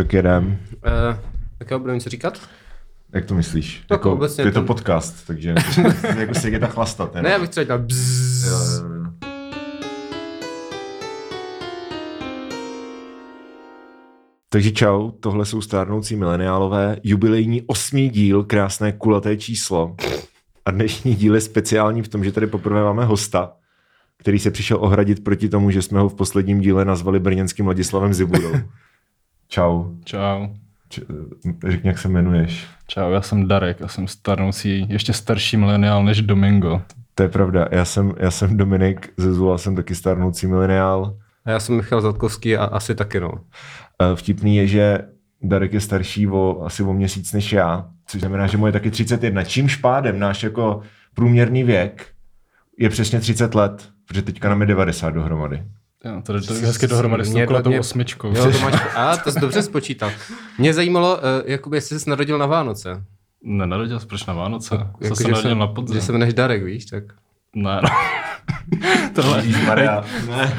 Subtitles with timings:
[0.00, 0.46] Tak jedem.
[0.46, 1.18] Uh,
[1.58, 2.40] tak jo, budeme něco říkat?
[3.12, 3.84] Jak to myslíš?
[3.88, 5.54] Tak jako, obecně je to to- podcast, takže
[6.18, 7.14] jako se jde chlastat.
[7.14, 8.44] Ne, já bych třeba dělal bzzz.
[8.46, 9.10] Jo, jo, jo.
[14.48, 19.96] Takže čau, tohle jsou stárnoucí mileniálové, jubilejní osmý díl, krásné kulaté číslo.
[20.64, 23.52] A dnešní díl je speciální v tom, že tady poprvé máme hosta,
[24.16, 28.14] který se přišel ohradit proti tomu, že jsme ho v posledním díle nazvali brněnským Ladislavem
[28.14, 28.52] Ziburou.
[29.50, 29.84] Čau.
[30.04, 30.46] Čau.
[30.88, 31.02] Č-
[31.68, 32.66] řekni, jak se jmenuješ.
[32.86, 36.82] Čau, já jsem Darek a jsem starnoucí, ještě starší mileniál než Domingo.
[37.14, 41.16] To je pravda, já jsem, já jsem Dominik ze Zula, jsem taky stárnoucí mileniál.
[41.44, 43.32] A já jsem Michal Zatkovský a asi taky no.
[44.02, 44.98] Eh, Vtipný je, že
[45.42, 48.90] Darek je starší o asi o měsíc než já, což znamená, že mu je taky
[48.90, 49.44] 31.
[49.44, 50.80] Čímž pádem náš jako
[51.14, 52.06] průměrný věk
[52.78, 55.62] je přesně 30 let, protože teďka nám je 90 dohromady.
[56.04, 58.28] Jo, to jde to hezky dohromady s tou osmičkou.
[58.36, 60.10] Jo, to máš, a to jsi dobře spočítal.
[60.58, 63.04] Mě zajímalo, uh, jakoby jestli jsi narodil na Vánoce.
[63.42, 64.68] Nenarodil jsi proč na Vánoce?
[64.68, 65.94] Jsem Jako, se že narodil jsem- na podzim.
[65.94, 67.04] Že se jmenuješ Darek, víš, tak.
[67.54, 67.88] Ne, no.
[69.14, 70.04] Tohle, Ježišmarja.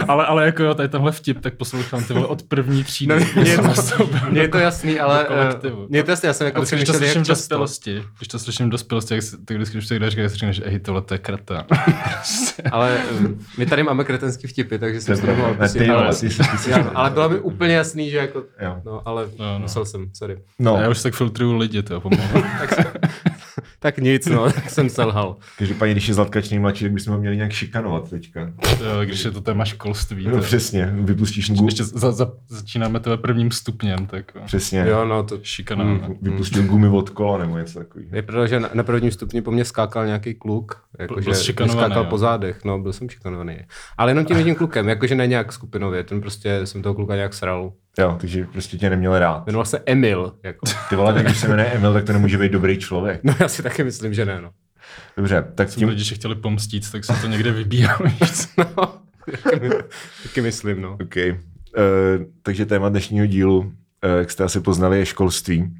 [0.07, 3.13] ale, ale jako jo, tady tenhle vtip, tak poslouchám ty vole od první třídy.
[3.35, 5.85] No, mě je to- nastoupil Mně je to jasný, ale uh, kolektivu.
[5.89, 8.69] mně je to jasný, já jsem jako když to slyším jak dospělosti, když to slyším
[8.69, 11.65] dospělosti, tak, si- tak vždycky, když to někdo říká, říkáš, ej, tohle to je kreta.
[12.71, 15.55] Ale um, my tady máme kretenský vtipy, takže jsem to mohl.
[15.59, 16.09] Ne, ty, ale,
[16.95, 18.81] ale bylo mi úplně jasný, že jako, Jo.
[18.85, 19.59] no, ale No, no.
[19.59, 20.37] musel jsem, sorry.
[20.59, 22.21] No, A já už tak filtruju lidi, to pomalu.
[23.83, 25.37] Tak nic, no, tak jsem selhal.
[25.57, 28.41] každopádně, když je Zlatkač nejmladší, tak bychom ho měli nějak šikanovat teďka.
[28.41, 30.25] Jo, když je to téma školství.
[30.27, 34.41] No, to- přesně, vypustíš gu, Ještě za, za, začínáme tebe prvním stupněm, tak jo.
[34.45, 35.83] přesně, Jo, no, to šikana.
[35.83, 35.91] Mm.
[35.91, 36.15] Mm.
[36.21, 38.15] vypustil gumy od kola nebo něco takového.
[38.15, 42.09] je pravda, že na, na prvním stupni po mně skákal nějaký kluk, jakože skákal jo?
[42.09, 43.57] po zádech, no, byl jsem šikanovaný.
[43.97, 47.33] Ale jenom tím jedním klukem, jakože ne nějak skupinově, ten prostě jsem toho kluka nějak
[47.33, 47.71] sral.
[47.99, 49.45] Jo, takže prostě tě neměl rád.
[49.45, 50.65] Jmenoval se Emil, jako.
[50.89, 53.23] Ty vole, tak když se jmenuje Emil, tak to nemůže být dobrý člověk.
[53.23, 54.51] No já si taky myslím, že ne, no.
[55.17, 57.99] Dobře, tak Tím tím, rodiče chtěli pomstít, tak se to někde vybíhalo.
[58.57, 59.01] no
[59.43, 59.69] taky, my-
[60.23, 60.93] taky myslím, no.
[61.01, 61.15] OK.
[61.15, 61.33] Uh,
[62.41, 63.71] takže téma dnešního dílu, uh,
[64.17, 65.73] jak jste asi poznali, je školství.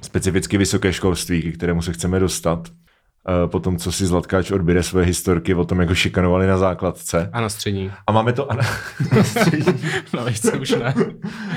[0.00, 2.68] Specificky vysoké školství, ke kterému se chceme dostat.
[3.28, 6.58] Uh, po tom, co si Zlatkáč odběre svoje historky o tom, jak ho šikanovali na
[6.58, 7.30] základce.
[7.32, 7.92] A na střední.
[8.06, 8.62] A máme to, a na,
[10.28, 10.94] víš, co už ne.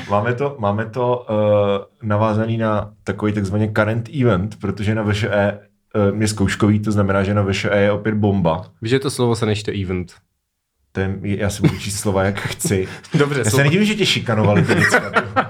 [0.10, 5.60] máme to, máme to uh, navázaný na takový takzvaný current event, protože na VŠE
[6.12, 8.66] uh, je zkouškový, to znamená, že na VŠE je opět bomba.
[8.82, 10.14] Víš, že to slovo se nečte event.
[10.92, 12.88] To je, já si budu číst slova, jak chci.
[13.14, 15.12] Dobře, Já se nedivím, že tě šikanovali ty děcka.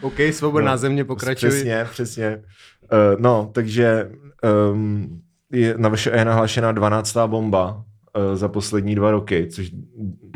[0.00, 1.48] OK, svobodná No, země, pokračuj.
[1.50, 2.36] Přesně, přesně.
[2.92, 4.10] Uh, no, takže
[4.72, 5.20] um,
[5.52, 7.16] je na VŠE je nahlášená 12.
[7.26, 9.70] bomba uh, za poslední dva roky, což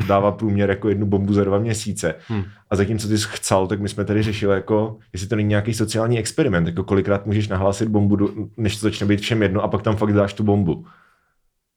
[0.07, 2.15] dává průměr jako jednu bombu za dva měsíce.
[2.27, 2.43] Hmm.
[2.69, 5.73] A zatímco ty jsi chcel, tak my jsme tady řešili, jako, jestli to není nějaký
[5.73, 9.67] sociální experiment, jako kolikrát můžeš nahlásit bombu, do- než to začne být všem jedno a
[9.67, 10.85] pak tam fakt dáš tu bombu.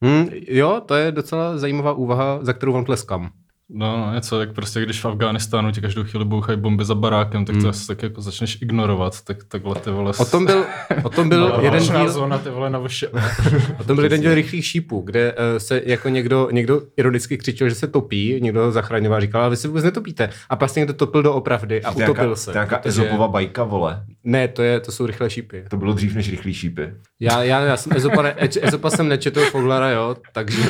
[0.05, 3.31] Hm, jo, to je docela zajímavá úvaha, za kterou vám tleskám.
[3.71, 7.45] No, no, něco, jak prostě když v Afghánistánu ti každou chvíli bouchají bomby za barákem,
[7.45, 7.71] tak to Hmm.
[7.71, 10.13] asi tak jako začneš ignorovat, tak takhle ty vole...
[10.19, 10.65] O tom byl,
[11.03, 13.09] o tom byl No, jeden díl, zóna, ty vole, na vše.
[13.81, 17.69] o tom byl jeden díl rychlých šípů, kde uh, se jako někdo, někdo ironicky křičel,
[17.69, 20.31] že se topí, někdo ho zachraňoval, říkal, ale vy se vůbec netopíte.
[20.51, 22.45] A pak se někdo topil do opravdy a To je nějaká- utopil se.
[22.45, 24.05] To je nějaká protože- Ezopova bajka, vole.
[24.25, 25.65] Ne, to, je, to jsou rychlé šípy.
[25.71, 26.95] To bylo dřív než rychlý šípy.
[27.21, 30.63] Já, já, já jsem Ezopa, ne, Ezopa jsem nečetl Foglara, jo, takže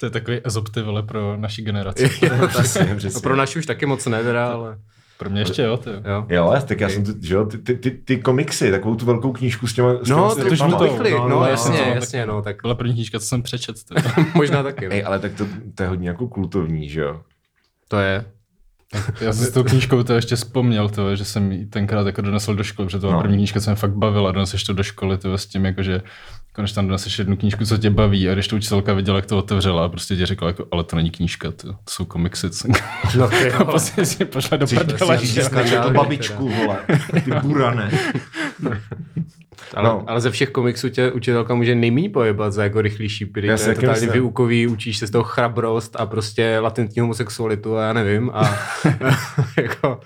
[0.00, 2.02] To je takový ezop, ty vole, pro naši generaci.
[2.22, 3.14] jo, tak, Přesně, přesně.
[3.16, 4.78] no, pro naši už taky moc ne, teda, ale
[5.18, 5.90] Pro mě ještě jo, ty.
[5.90, 6.26] jo.
[6.28, 9.32] Jo, tak já jsem, tu, že jo, ty, ty, ty, ty, komiksy, takovou tu velkou
[9.32, 10.78] knížku s těma s těma No, to už stripama.
[10.78, 13.42] to vychli, no, no, no, jasně, no, jasně, no, tak Byla první knížka, co jsem
[13.42, 13.76] přečet.
[13.88, 13.94] Ty.
[14.34, 15.08] možná taky, Ej, no.
[15.08, 17.20] ale tak to, to je hodně jako kultovní, že jo?
[17.88, 18.24] to je.
[19.20, 22.54] Já jsem s tou knížkou to ještě vzpomněl, to, že jsem ji tenkrát jako donesl
[22.54, 23.20] do školy, protože to byla No.
[23.22, 25.82] první knížka, co mě fakt bavila, doneseš to do školy, to s tím, jako,
[26.56, 29.26] že konečně tam doneseš jednu knížku, co tě baví a když to učitelka viděla, jak
[29.26, 32.50] to otevřela a prostě ti řekla, jako, ale to není knížka, to, to jsou komiksy.
[32.50, 32.68] co-
[33.18, 34.98] No, ty, a prostě si pošla do prdele.
[35.18, 35.26] prostě.
[35.26, 36.76] Četl Skandální babičku, vole,
[37.24, 37.90] ty burane.
[39.74, 40.04] ale, No.
[40.06, 43.62] ale ze všech komiksů tě učitelka může nejméně pojebat za jako rychlý šípy, Já to
[43.62, 44.12] je totálně myslím.
[44.12, 48.42] vyukový, učíš se z toho chrabrost a prostě latentní homosexualitu a já nevím a
[49.62, 50.00] jako,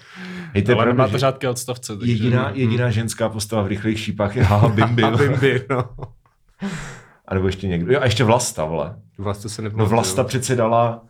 [0.55, 1.97] Hej, to je Ale pravda, nemá že to řádky odstavce.
[1.97, 2.13] Takže...
[2.13, 5.03] jediná, jediná ženská postava v rychlých šípách je Haha Bimbi.
[5.03, 5.85] a bimbi, no.
[7.29, 7.93] A nebo ještě někdo.
[7.93, 8.97] Jo, a ještě Vlasta, vole.
[9.19, 9.91] Vlasta se No nepamatuju.
[9.91, 11.03] Vlasta přece dala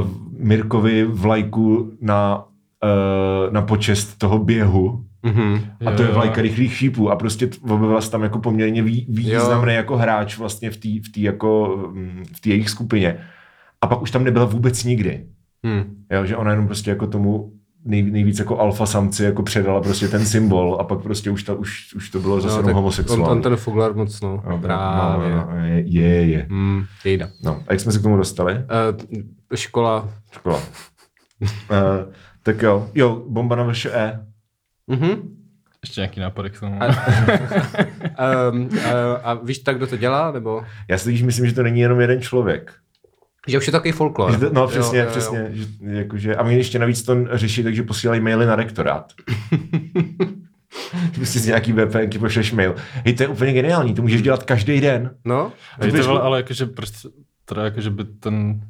[0.00, 0.08] uh,
[0.38, 2.44] Mirkovi vlajku na,
[2.84, 5.04] uh, na počest toho běhu.
[5.22, 5.60] Mhm.
[5.86, 6.14] A to je Jo.
[6.14, 10.70] vlajka rychlých šípů a prostě objevila se tam jako poměrně vý, významný jako hráč vlastně
[10.70, 13.18] v té v tý jako, mm, v té jejich skupině.
[13.80, 15.26] A pak už tam nebyla vůbec nikdy.
[15.64, 16.04] Hmm.
[16.12, 17.52] Jo, že ona jenom prostě jako tomu
[17.84, 21.54] nej, nejvíc jako alfa samci jako předala prostě ten symbol a pak prostě už, ta,
[21.54, 23.24] už, už to bylo zase no, homosexuální.
[23.24, 24.42] On, on ten Foglar moc, no.
[24.48, 25.30] No, Právě.
[25.30, 26.46] No, no, no, je, je, je.
[26.50, 27.28] Hmm, jejda.
[27.42, 28.54] No, a jak jsme se k tomu dostali?
[28.54, 29.20] Uh,
[29.54, 30.08] škola.
[30.30, 30.56] Škola.
[30.56, 30.66] uh,
[32.42, 34.20] tak jo, jo, bomba na VŠE.
[34.86, 35.36] Mhm.
[35.82, 36.78] Ještě nějaký nápady k tomu.
[38.52, 38.70] um, uh,
[39.22, 40.62] a víš tak, kdo to dělá, nebo?
[40.88, 42.74] Já si myslím, že to není jenom jeden člověk.
[43.48, 44.32] Že už je takový folklor.
[44.32, 45.16] Že to- No přesně, Jo, jo, jo.
[45.18, 45.48] přesně.
[45.52, 45.66] Že,
[45.98, 49.12] jakože, a my ještě navíc to řeší, takže posílají maily na rektorát.
[51.14, 52.74] Prostě z nějaký VPNky pošleš mail.
[53.04, 55.10] Hej, to je úplně geniální, to můžeš dělat každý den.
[55.24, 55.52] No,
[55.82, 57.08] Víte, bys- vole, ale jakože prostě,
[57.44, 58.60] teda jakože by ten,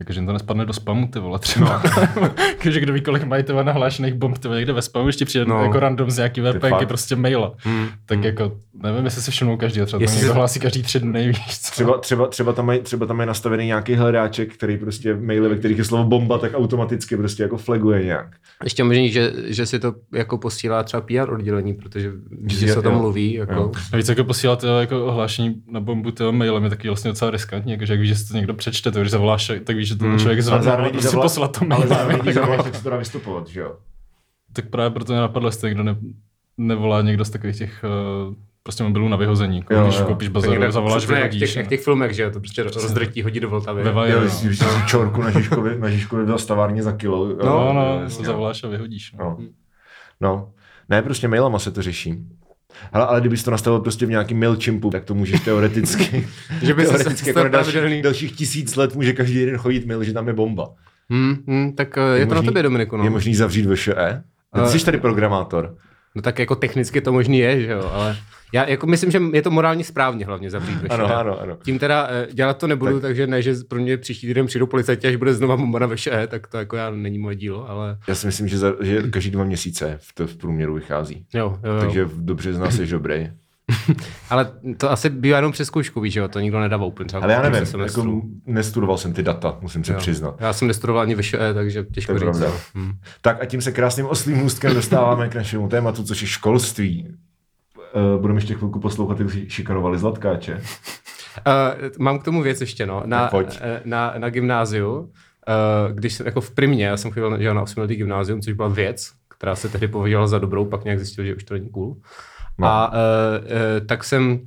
[0.00, 1.82] jakože jim to nespadne do spamu, ty vole, třeba.
[2.48, 5.24] jakože kdo ví, kolik mají ty vole nahlášených bomb, ty vole, někde ve spamu ještě
[5.24, 5.54] přijde No.
[5.58, 5.62] no.
[5.64, 6.40] jako random z nějaký.
[6.40, 7.52] VPNky, prostě maila.
[7.58, 7.86] Hmm.
[8.06, 8.52] Tak jako,
[8.82, 11.58] nevím, jestli si všimnou každý, třeba to Jestli někdo se- hlásí každý tři dny, víš
[11.60, 11.70] co?
[11.72, 15.56] Třeba, třeba, třeba, tam mají, třeba tam je nastavený nějaký hledáček, který prostě maily, ve
[15.56, 18.26] kterých je slovo bomba, tak automaticky prostě jako flaguje nějak.
[18.64, 22.12] ještě možný, že, že si to jako posílá třeba PR oddělení, protože
[22.46, 22.98] Že že se jo.
[22.98, 23.32] mluví.
[23.34, 23.52] Jako.
[23.54, 23.72] Jo.
[23.92, 27.30] A víc jako posílat tyhle jako ohlášení na bombu toho mailem je taky vlastně docela
[27.30, 29.96] riskantní, jakože jak víš, že si to někdo přečte, to když zavoláš, tak víš, že
[29.96, 30.12] to Hmm.
[30.12, 31.88] ten člověk Ale zvedne, ale prostě zavolá- poslat to ale mail.
[31.88, 33.76] zároveň, když zavoláš, tak se to dá vystupovat, že jo?
[34.52, 35.96] Tak právě proto mě napadlo, jestli někdo ne,
[36.58, 37.84] nevolá někdo z takových těch
[38.28, 39.56] uh, prostě mobilů na vyhození.
[39.58, 40.04] Jako, Jo, když jo.
[40.06, 41.40] koupíš někde- zavoláš, přesně jak, vyhodíš.
[41.50, 43.82] těch, jak těch filmech, že jo, to prostě rozdrtí, hodí do Vltavy.
[43.82, 44.40] Ve Vajeru, Jo, no.
[44.46, 47.26] když si čorku na Žižkovi, na Žižkovi v stavárně za kilo.
[47.26, 49.12] No, jo, no, zavoláš a vyhodíš.
[49.12, 49.24] No.
[49.24, 49.46] No.
[50.20, 50.52] no.
[50.88, 52.14] Ne, prostě mailama se to řeší.
[52.92, 56.26] Hele, ale kdybys to nastavil prostě v nějakém MailChimpu, tak to můžeš teoreticky,
[56.62, 60.04] Že by se teoreticky jako na dalších, dalších tisíc let může každý den chodit mail,
[60.04, 60.68] že tam je bomba.
[61.10, 62.96] Hmm, hmm, tak eh, je, to na možný- tobě, Dominiku.
[62.96, 63.04] No.
[63.04, 64.22] Je možný zavřít VŠE?
[64.54, 65.76] Ty Eh, jsi tady programátor.
[66.14, 68.16] No tak jako technicky to možný je, že jo, ale
[68.52, 71.58] já jako myslím, že je to morálně správně hlavně zavřít ve Ano, ano, ano.
[71.62, 73.02] Tím teda eh, dělat to nebudu, tak.
[73.02, 75.88] takže ne, že pro mě příští týden přijdou policajti, až bude znova bomba na
[76.26, 79.30] tak to jako já není moje dílo, ale Já si myslím, že, za, že každý
[79.30, 81.26] dva měsíce v, to v průměru vychází.
[81.34, 81.80] jo, jo, jo.
[81.80, 83.30] Takže v- do března jsi dobrý.
[84.30, 87.22] Ale to asi bývá jenom přes zkoušku, víš, že jo, to nikdo nedává úplně třeba.
[87.22, 89.98] Ale já nevím, jako nestudoval jsem ty data, musím se Jo.
[89.98, 90.34] přiznat.
[90.40, 92.38] Já jsem nestudoval ani VŠE, takže těžko To je říct.
[92.38, 92.46] pravda.
[92.46, 92.60] jo.
[92.74, 92.92] Hm.
[93.20, 97.08] Tak a tím se krásným oslým můstkem dostáváme k našemu tématu, což je školství.
[98.14, 100.54] Uh, budeme ještě chvilku poslouchat, jak si šikanovali Zlatkáče.
[100.54, 103.02] Uh, mám k tomu věc ještě, no.
[103.06, 103.58] Na, Tak pojď.
[103.60, 105.08] eh, na, na gymnáziu, uh,
[105.92, 108.68] když jsem jako v primě, já jsem chodil jo, na 8 letý gymnázium, což byla
[108.68, 111.96] věc, která se tehdy považovala za dobrou, pak nějak zjistil, že už to není cool.
[112.60, 112.66] No.
[112.66, 112.94] A uh,
[113.44, 114.40] uh, tak jsem,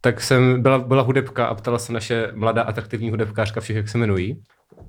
[0.00, 3.98] tak jsem, byla, byla hudebka a ptala se naše mladá atraktivní hudebkářka všech, jak se
[3.98, 4.42] jmenují.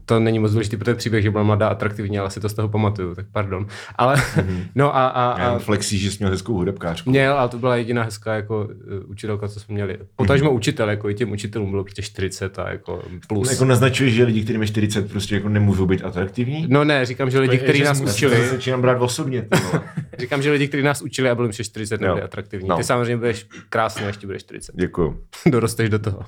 [0.05, 2.53] To není moc důležitý pro ten příběh, že byla mladá atraktivní, ale si to z
[2.53, 3.67] toho pamatuju, tak pardon.
[3.95, 4.15] Ale,
[4.75, 7.09] no a, a, a flexí, že jsi měl hezkou hudebkářku.
[7.09, 8.71] Měl, ale to byla jediná hezká jako uh,
[9.11, 9.97] učitelka, co jsme měli.
[10.15, 10.55] Potažmo Mhm.
[10.57, 13.51] učitel, jako i těm učitelům bylo prostě 40 a jako plus.
[13.51, 16.65] Jako naznačuješ, že lidi, kteří mají 40, prostě jako nemůžou být atraktivní?
[16.69, 19.47] No ne, říkám, že lidi, kteří nás učili, začínám brát osobně.
[20.19, 22.67] Říkám, že lidi, kteří nás učili a byli jim 40, nebyli atraktivní.
[22.67, 22.77] No.
[22.77, 24.75] Ty samozřejmě budeš krásný, až ti budeš 40.
[24.75, 25.21] Děkuju.
[25.49, 26.19] Dorosteš do toho.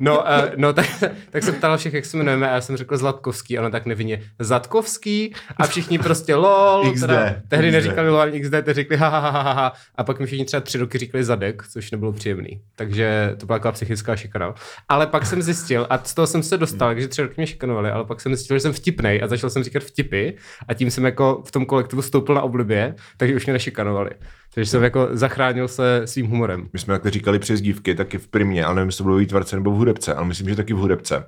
[0.00, 0.24] no, uh,
[0.56, 0.86] no tak,
[1.30, 4.22] tak jsem ptal všech, jak se jmenujeme a já jsem řekl Zlatkovský, ano tak nevinně
[4.38, 6.92] Zatkovský a všichni prostě lol.
[6.94, 7.72] XD, Teda, tehdy XD.
[7.72, 10.44] neříkali lol ani XD, te řekli ha, ha, ha, ha, ha, a pak mi všichni
[10.44, 12.60] třeba tři roky říkali Zadek, což nebylo příjemný.
[12.76, 14.54] Takže to byla taková psychická šikana.
[14.88, 17.90] Ale pak jsem zjistil, a z toho jsem se dostal, takže tři roky mě šikanovali,
[17.90, 20.30] ale pak jsem zjistil, že jsem vtipnej a začal jsem říkat vtipy
[20.68, 24.10] a tím jsem jako v tom kolektivu stoupil na oblibě, takže už mě nešikanovali.
[24.54, 26.68] Takže jsem jako zachránil se svým humorem.
[26.72, 29.18] My jsme takhle říkali přes dívky, taky v primě, ale nevím, jestli to bylo v
[29.18, 31.24] výtvarce nebo v hudebce, ale myslím, že taky v hudebce.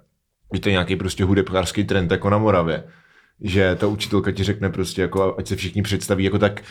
[0.55, 2.85] Že to je nějaký prostě hudebkářský trend jako na Moravě.
[3.41, 6.63] Že ta učitelka ti řekne prostě jako, ať se všichni představí jako tak,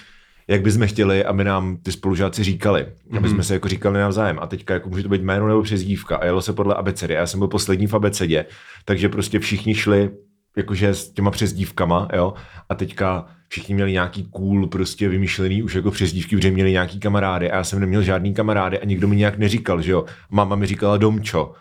[0.48, 2.86] jak bychom chtěli, aby nám ty spolužáci říkali.
[3.18, 4.40] Aby jsme se jako říkali navzájem.
[4.42, 6.18] A teďka jako může to být jméno nebo přezdívka.
[6.18, 7.18] A jelo se podle abecedy.
[7.18, 8.46] A já jsem byl poslední v abecedě,
[8.86, 10.10] takže prostě všichni šli
[10.58, 12.34] jakože s těma přezdívkama, jo,
[12.70, 17.52] a teďka všichni měli nějaký cool, prostě vymyšlený už jako přezdívky, protože měli nějaký kamarády
[17.52, 20.06] a já jsem neměl žádný kamarády a nikdo mi nějak neříkal, že jo.
[20.30, 21.54] Máma mi říkala Domčo,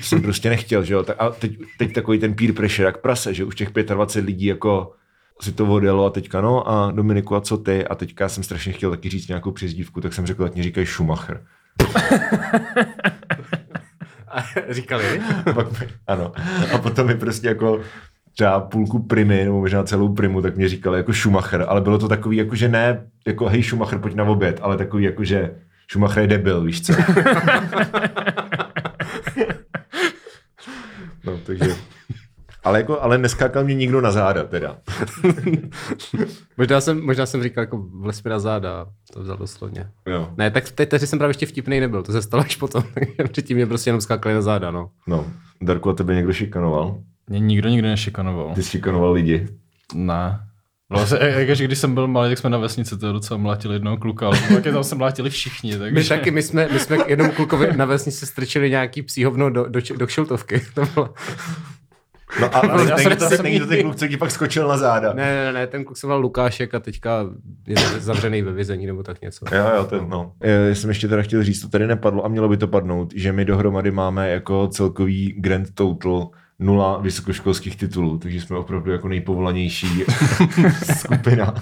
[0.00, 1.02] jsem prostě nechtěl, že jo.
[1.02, 4.46] Tak, a teď, teď takový ten peer pressure, jak prase, že už těch 25 lidí
[4.46, 4.92] jako
[5.40, 8.72] si to odjelo a teďka no a Dominiku a co ty a teďka jsem strašně
[8.72, 11.44] chtěl taky říct nějakou přezdívku, tak jsem řekl, ať mě říkají Schumacher.
[14.34, 15.20] A říkali?
[15.54, 15.66] Pak
[16.06, 16.32] ano.
[16.74, 17.80] A potom mi prostě jako
[18.34, 22.08] třeba půlku primy, nebo možná celou primu, tak mě říkali jako Schumacher, ale bylo to
[22.08, 25.54] takový jako, že ne, jako hej Schumacher, pojď na oběd, ale takový jako, že
[25.90, 26.92] Schumacher je debil, víš co?
[31.24, 31.74] no, takže...
[32.64, 34.76] Ale, jako, ale neskákal mě nikdo na záda, teda.
[36.56, 39.86] možná, jsem, možná jsem říkal jako vles mi na záda, to vzal doslovně.
[40.06, 40.30] Jo.
[40.36, 42.82] Ne, tak teď teď jsem právě ještě vtipný nebyl, to se stalo až potom.
[43.32, 44.90] Předtím mě prostě jenom skákali na záda, no.
[45.06, 45.26] No,
[45.62, 46.98] Darku, a tebe někdo šikanoval?
[47.26, 48.54] Mě nikdo nikdy nešikanoval.
[48.54, 49.48] Ty jsi šikanoval lidi.
[49.94, 50.40] Ne.
[50.90, 53.96] No, vlastně, jakože když jsem byl malý, tak jsme na vesnici to docela mlátili jednoho
[53.96, 55.78] kluka, ale taky tam se mlátili všichni.
[55.78, 55.94] Takže...
[55.94, 59.68] My taky, my jsme, my jsme k jednomu klukovi na vesnici strčili nějaký psíhovno do,
[59.68, 60.62] do, do kšiltovky.
[60.74, 61.14] To bylo...
[62.40, 64.68] No a, a Já není, jsem to, není to ten kluk, co ti pak skočil
[64.68, 65.12] na záda.
[65.12, 67.26] Ne, ne, ne, ten kluk se jmenoval Lukášek a teďka
[67.66, 69.46] je zavřený ve vězení nebo tak něco.
[69.52, 70.32] Jo, jo, ten, no.
[70.40, 73.32] Já jsem ještě teda chtěl říct, to tady nepadlo a mělo by to padnout, že
[73.32, 79.88] my dohromady máme jako celkový grand total nula vysokoškolských titulů, takže jsme opravdu jako nejpovolanější
[80.98, 81.54] skupina.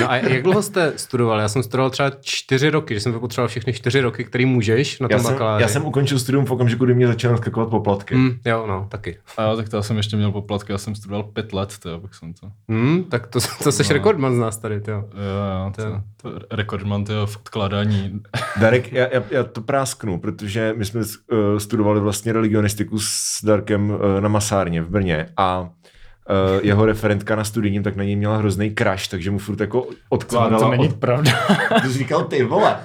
[0.00, 1.40] No a jak dlouho jste studoval?
[1.40, 5.08] Já jsem studoval třeba čtyři roky, že jsem potřeboval všechny čtyři roky, který můžeš na
[5.10, 5.62] Já tom jsem, bakaláři.
[5.62, 8.14] já jsem ukončil studium v okamžiku, kdy mě začaly skakovat poplatky.
[8.14, 9.18] Hmm, jo, no, taky.
[9.36, 11.98] A já, tak to já jsem ještě měl poplatky, já jsem studoval pět let, to,
[12.00, 12.46] pak jsem to...
[12.68, 13.92] Hmm, tak to, to jsi No.
[13.94, 14.80] rekordman z nás tady, jo.
[14.88, 15.04] Jo,
[15.64, 15.82] jo, to,
[16.22, 18.20] to rekordman tyjo, v odkládání.
[18.60, 23.90] Darek, já, já, já to prásknu, protože my jsme uh, studovali vlastně religionistiku s Darkem
[23.90, 25.68] uh, na Masárně v Brně a
[26.30, 29.80] uh, jeho referentka na studijním, tak na něj měla hrozný crash, takže mu furt jako
[29.82, 30.62] To, odkládala.
[30.62, 30.96] to není od...
[30.96, 31.32] pravda.
[31.82, 32.76] Ty jsi říkal ty vole.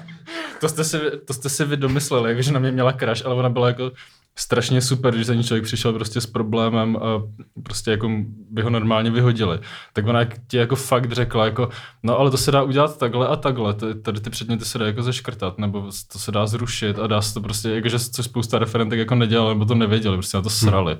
[0.59, 3.35] to, jste si, to jste si vy domysleli, jako, že na mě měla crash, ale
[3.35, 3.91] ona byla jako
[4.37, 7.21] strašně super, když za ní člověk přišel prostě s problémem a
[7.63, 8.09] prostě jako
[8.49, 9.59] by ho normálně vyhodili.
[9.93, 11.69] Tak ona ti jako fakt řekla jako,
[12.03, 15.03] no ale to se dá udělat takhle a takhle, tady ty předměty se dá jako
[15.03, 18.99] zeškrtat, nebo to se dá zrušit a dá se to prostě, jakože což spousta referentek
[18.99, 20.97] jako nedělala, nebo to nevěděli, prostě na to srali.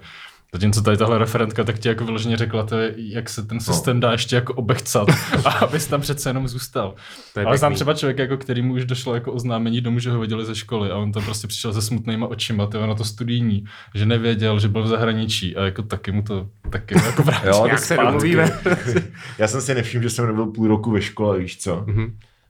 [0.54, 4.00] Zatímco tady tahle referentka tak ti jako vyloženě řekla, to je, jak se ten systém
[4.00, 5.08] dá ještě jako obechcat,
[5.46, 6.96] a abys tam přece jenom zůstal.
[7.34, 10.12] To je Ale znám třeba člověka, jako který mu už došlo jako oznámení domů, že
[10.12, 13.04] ho viděli ze školy a on tam prostě přišel se smutnýma očima, tyjo, na to
[13.04, 17.58] studijní, že nevěděl, že byl v zahraničí a jako taky mu to taky jako vrátilo.
[17.58, 18.52] Jo, tak se domluvíme.
[19.38, 21.86] Já jsem si nevšiml, že jsem nebyl půl roku ve škole, víš co?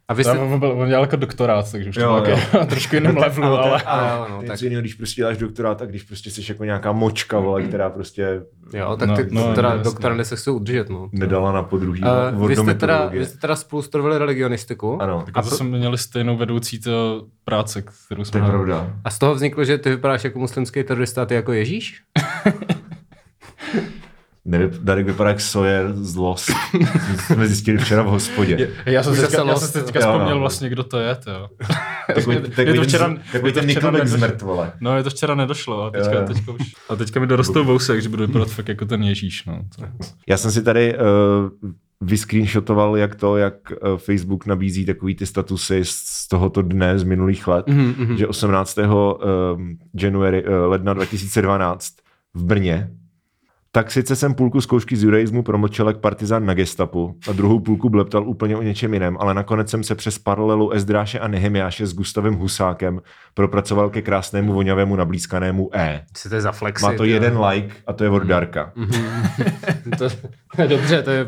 [0.07, 0.45] A vy Tam jste...
[0.45, 2.37] on, byl, on dělal jako doktorát, takže už to Jo, bylo jo.
[2.53, 4.09] jako trošku jiném levelu, Ale, ale...
[4.11, 7.39] ale, no, tak- jiného, když prostě děláš doktorát a když prostě jsi jako nějaká močka,
[7.39, 8.41] vole, která prostě
[8.73, 11.09] Jo, tak No, ty no, teda doktorandy se chcou udržet, no.
[11.11, 12.01] nedala na podruhý
[12.33, 15.01] Uh, vy, jste teda, vy jste teda spolu studovali religionistiku.
[15.01, 18.53] Ano, Tak a to jsme měli stejnou vedoucí to práce, kterou to jsme je měli.
[18.57, 18.93] pravda.
[19.03, 22.01] A z toho vzniklo, že ty vypadáš jako muslimský terorista a ty jako Ježíš?
[24.47, 26.49] Nevyp, Darek vypadá jak Sawyer z Lost.
[27.25, 28.69] jsme zjistili včera v hospodě.
[28.85, 30.11] Já jsem si zase teďka, já jsem si teďka Jo, no.
[30.13, 31.47] vzpomněl vlastně, kdo to je, to.
[32.15, 34.17] Takový, Je takový, to včera- takový je to ten včera Nickelback nedošlo.
[34.17, 34.71] zmrt, vole.
[34.79, 36.27] No, je to včera nedošlo a teďka, Jo, jo.
[36.27, 39.59] teďka, už, a teďka mi dorostou vousy, takže budu vypadat fakt jako ten Ježíš, no.
[39.75, 39.85] To.
[40.29, 41.01] Já jsem si tady uh,
[42.01, 47.47] vyscreenshotoval, jak to, jak uh, Facebook nabízí takový ty statusy z tohoto dne z minulých
[47.47, 48.17] let, Mhm, mhm.
[48.17, 48.77] že 18.
[48.77, 51.93] Um, January, uh, ledna 2012
[52.33, 52.89] v Brně
[53.75, 57.89] tak sice jsem půlku zkoušky z judaismu promlčel jak partizán na gestapu a druhou půlku
[57.89, 61.93] bleptal úplně o něčem jiném, ale nakonec jsem se přes paralelu Ezdráše a Nehemiáše s
[61.93, 63.01] Gustavem Husákem
[63.33, 66.05] propracoval ke krásnému voňavému nablízkanému E.
[66.17, 66.85] Si to je za flexy.
[66.85, 67.13] Má to jo.
[67.13, 68.73] jeden like a to je od Darka.
[69.97, 70.09] to,
[70.55, 71.27] to je dobře, to je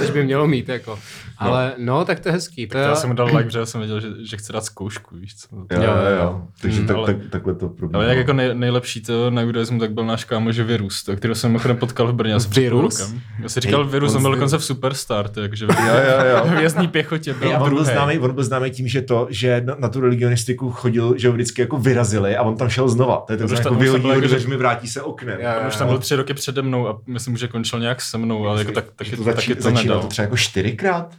[0.00, 0.98] než by mělo mít, jako.
[1.38, 2.66] Ale no, tak to je hezký.
[2.66, 5.36] To Já jsem mu dal like, protože jsem věděl, že, že chce dát zkoušku, víš
[5.36, 5.56] co.
[5.56, 6.42] Jo, Jo, jo, jo.
[6.60, 7.98] Takže Mm, tak, ale- tak, takhle to probíhá.
[7.98, 11.34] Ale jak jako nej, nejlepší to na judaismu, tak byl náš kámoš Virus, to, kterého
[11.34, 13.14] jsem mimochodem potkal v Brně asi Virus?
[13.42, 16.44] Já si říkal Hej, Virus, on on byl dokonce v Superstar, takže Jo, jo, jo.
[16.56, 19.26] v vězný pěchotě byl Hej, a on byl, známý, on byl známý tím, že to,
[19.30, 22.88] že na, na tu religionistiku chodil, že ho vždycky jako vyrazili a on tam šel
[22.88, 23.24] znova.
[23.26, 25.38] To je to, jako vyhodí ho jako, že- dveřmi, vrátí se oknem.
[25.40, 28.18] Jo, On už tam byl tři roky přede mnou a myslím, že končil nějak se
[28.18, 30.00] mnou, ale jako tak, taky, to taky to nedal.
[30.00, 31.14] to třeba jako čtyřikrát.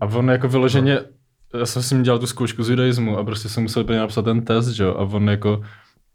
[0.00, 1.00] A on jako vyloženě,
[1.58, 4.22] já jsem s ním dělal tu zkoušku z judaismu a prostě jsem musel úplně napsat
[4.22, 5.60] ten test, že jo, a on jako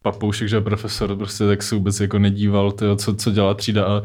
[0.03, 4.01] papoušek, že profesor, prostě tak se vůbec jako nedíval, tyjo, co, co dělá třída a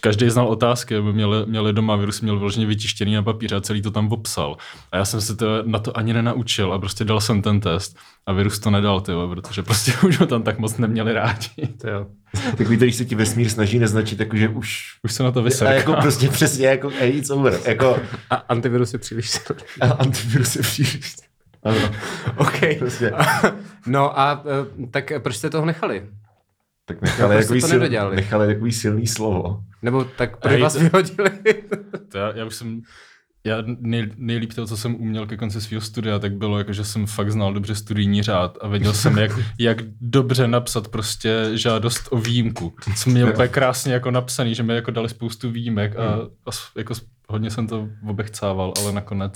[0.00, 3.82] každý znal otázky, aby měli, měli doma, virus měl vyloženě vytištěný na papíře a celý
[3.82, 4.56] to tam popsal.
[4.92, 7.96] A já jsem se to na to ani nenaučil a prostě dal jsem ten test
[8.26, 11.48] a virus to nedal, tyjo, protože prostě už ho tam tak moc neměli rádi.
[11.80, 12.06] To jo.
[12.56, 15.42] Takový, který se ti vesmír snaží naznačit, jako, že už Už se na to a
[15.42, 15.72] vyserká.
[15.74, 17.60] jako prostě přesně, jako hey, it's over.
[17.66, 17.98] Jako
[18.30, 19.62] A antivirus je příliš silný.
[19.80, 21.00] a antivirus je příliš.
[21.62, 21.78] Ano,
[22.36, 22.60] OK.
[22.78, 23.12] prostě.
[23.86, 24.44] No a
[24.82, 26.06] eh, tak proč jste toho nechali?
[26.84, 28.16] Tak nechali, jste to sil, nedodělali?
[28.16, 29.60] nechali takový silný slovo.
[29.82, 31.30] Nebo tak proč vás to- vyhodili?
[32.12, 32.80] To já, já už jsem,
[33.44, 36.84] já nej, nejlíp to, co jsem uměl ke konci svého studia, tak bylo, jako, že
[36.84, 42.08] jsem fakt znal dobře studijní řád a věděl jsem, jak, jak dobře napsat prostě žádost
[42.10, 42.74] o výjimku.
[42.96, 46.70] Co měl úplně krásně jako napsaný, že mi jako dali spoustu výjimek a, a s-
[46.76, 46.94] jako
[47.28, 49.32] hodně jsem to obechcával, ale nakonec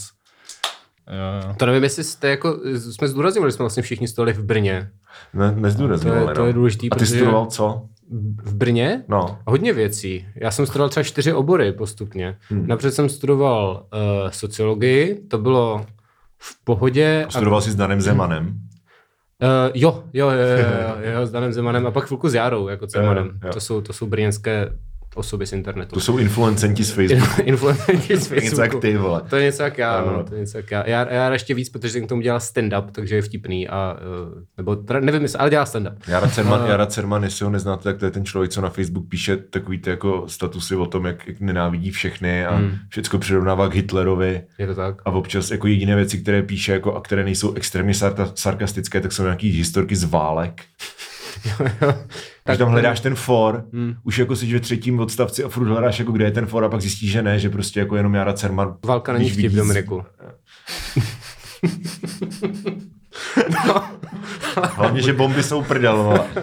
[1.10, 1.54] Jo, jo.
[1.56, 4.90] To nevím, jestli jste jako, jsme zdůraznili, že jsme vlastně všichni studovali v Brně.
[5.34, 6.46] Ne, nezdůrazňovali, To je- to no.
[6.46, 7.82] je důležitý, A ty protože- studoval co?
[8.44, 9.04] V Brně?
[9.08, 9.38] No.
[9.46, 10.26] Hodně věcí.
[10.36, 12.36] Já jsem studoval třeba čtyři obory postupně.
[12.48, 12.66] Hmm.
[12.66, 13.86] Napřed jsem studoval
[14.24, 15.86] uh, sociologii, to bylo
[16.38, 17.26] v pohodě.
[17.30, 18.46] Studoval jsi s Danem Zemanem.
[18.46, 20.58] Uh, jo, jo, jo, jo,
[21.04, 23.30] jo, jo, s Danem Zemanem a pak chvilku s Járou, jako Zemanem.
[23.44, 23.52] jo.
[23.52, 24.68] To jsou, to jsou brněnské
[25.16, 25.94] osoby z internetu.
[25.94, 27.42] To jsou influencenti z Facebooku.
[27.42, 28.80] Influencer z Něco jak Facebooku.
[28.80, 29.22] ty, vole.
[29.30, 30.12] To je něco jak já, Ano.
[30.12, 30.88] no, to je něco jak já.
[30.88, 34.42] Já, já ještě víc, protože jsem k tomu dělal stand-up, takže je vtipný a, uh,
[34.56, 35.94] nebo teda, nevím, jestli, ale dělal stand-up.
[36.08, 38.68] Jara Cerman, A- Jara Cerman, jestli ho neznáte, tak to je ten člověk, co na
[38.68, 42.70] Facebook píše takový ty jako statusy o tom, jak, jak nenávidí všechny a Hmm.
[42.88, 44.42] všecko přirovnává k Hitlerovi.
[44.58, 45.02] Je to tak?
[45.04, 49.12] A občas jako jediné věci, které píše jako, a které nejsou extrémně sarka- sarkastické, tak
[49.12, 50.62] jsou nějaký historky z válek.
[52.44, 53.94] Tak tam hledáš ten for, Hmm.
[54.02, 56.68] už jako jsi ve třetím odstavci a furt hledáš, jako kde je ten for a
[56.68, 58.76] pak zjistíš, že ne, že prostě jako jenom Jara Cerman.
[58.84, 60.04] Válka není když vtip, vidí z- Dominiku.
[64.74, 66.24] Hlavně, že bomby jsou prdel.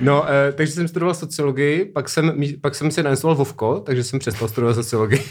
[0.00, 4.18] No, eh, takže jsem studoval sociologii, pak jsem, pak jsem si nainstaloval Vovko, takže jsem
[4.18, 5.24] přestal studovat sociologii.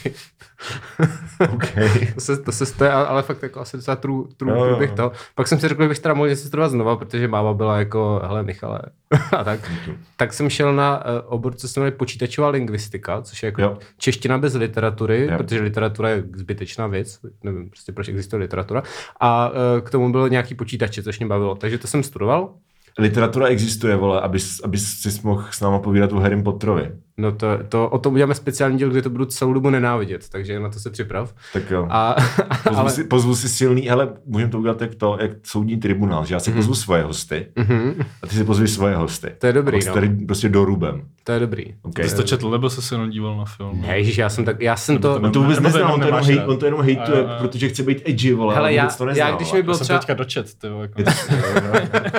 [1.54, 2.12] okay.
[2.16, 4.96] to se, to se to je, ale fakt jako asi docela trů, trů, průběh jo.
[4.96, 5.12] toho.
[5.36, 8.22] Pak jsem si řekl, že bych teda mohl něco studovat znova, protože máma byla jako,
[8.24, 8.82] hele Michale,
[9.38, 9.72] a tak.
[10.18, 13.78] tak jsem šel na uh, obor, co se jmenuje počítačová lingvistika, což je jako Jo.
[13.98, 15.38] čeština bez literatury, Jo.
[15.38, 18.84] protože literatura je zbytečná věc, nevím prostě proč existuje literatura.
[19.20, 21.56] A uh, k tomu bylo nějaký počítače, což mě bavilo.
[21.56, 22.54] Takže to jsem studoval.
[23.00, 26.92] Literatura existuje, vole, abys, abys si mohl s náma povídat o Harry Potterovi.
[27.18, 30.60] No to, to, o tom uděláme speciální díl, kde to budu celou dobu nenávidět, takže
[30.60, 31.34] na to se připrav.
[31.54, 31.88] Tak jo.
[31.90, 32.16] A,
[32.64, 36.26] Pozvu, ale, si, pozvu si silný, hele, můžeme to udělat jak to, jak soudní tribunál,
[36.26, 39.32] že já si pozvu svoje hosty Mhm, a ty si pozvi svoje hosty.
[39.40, 39.94] to je dobrý, no.
[39.94, 41.02] tady prostě dorubem.
[41.24, 41.66] To je dobrý.
[41.82, 42.04] Okay.
[42.04, 43.82] Ty jsi to četl, nebo jsi se jenom díval na film?
[43.82, 45.94] Ne, ježiš, já jsem tak, já jsem to, On to vůbec Nebo to nezná, jenom
[45.94, 48.68] on to jenom, hej, on to jenom hejtuje, A, protože chce být edgy, vole, Hele,
[48.68, 50.68] ale já- vůbec to nezná, já když mi byl Já jsem třeba- teďka dočet, ty
[50.68, 51.02] jo, jako.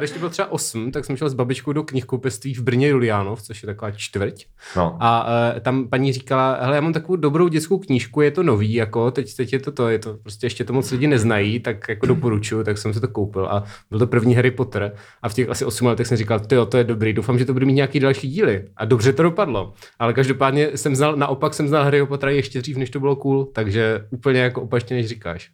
[0.00, 3.42] když to byl třeba 8, tak jsem šel s babičkou do knihkupectví v Brně Juliánov,
[3.42, 4.44] což je taková čtvrť.
[4.76, 4.96] No.
[5.00, 8.74] A uh, tam paní říkala, hele, já mám takovou dobrou dětskou knížku, je to nový,
[8.74, 11.88] jako teď, teď je to to, je to prostě ještě to moc lidi neznají, tak
[11.88, 14.92] jako doporučuju, tak jsem si to koupil a byl to první Harry Potter
[15.22, 17.52] a v těch asi 8 letech jsem říkal, ty to je dobrý, doufám, že to
[17.52, 19.72] bude mít nějaký další díly a dobře to dopadlo.
[19.98, 23.44] Ale každopádně jsem znal, naopak jsem znal Harryho Pottera ještě dřív, než to bylo cool,
[23.44, 25.50] takže úplně jako opačně, než říkáš.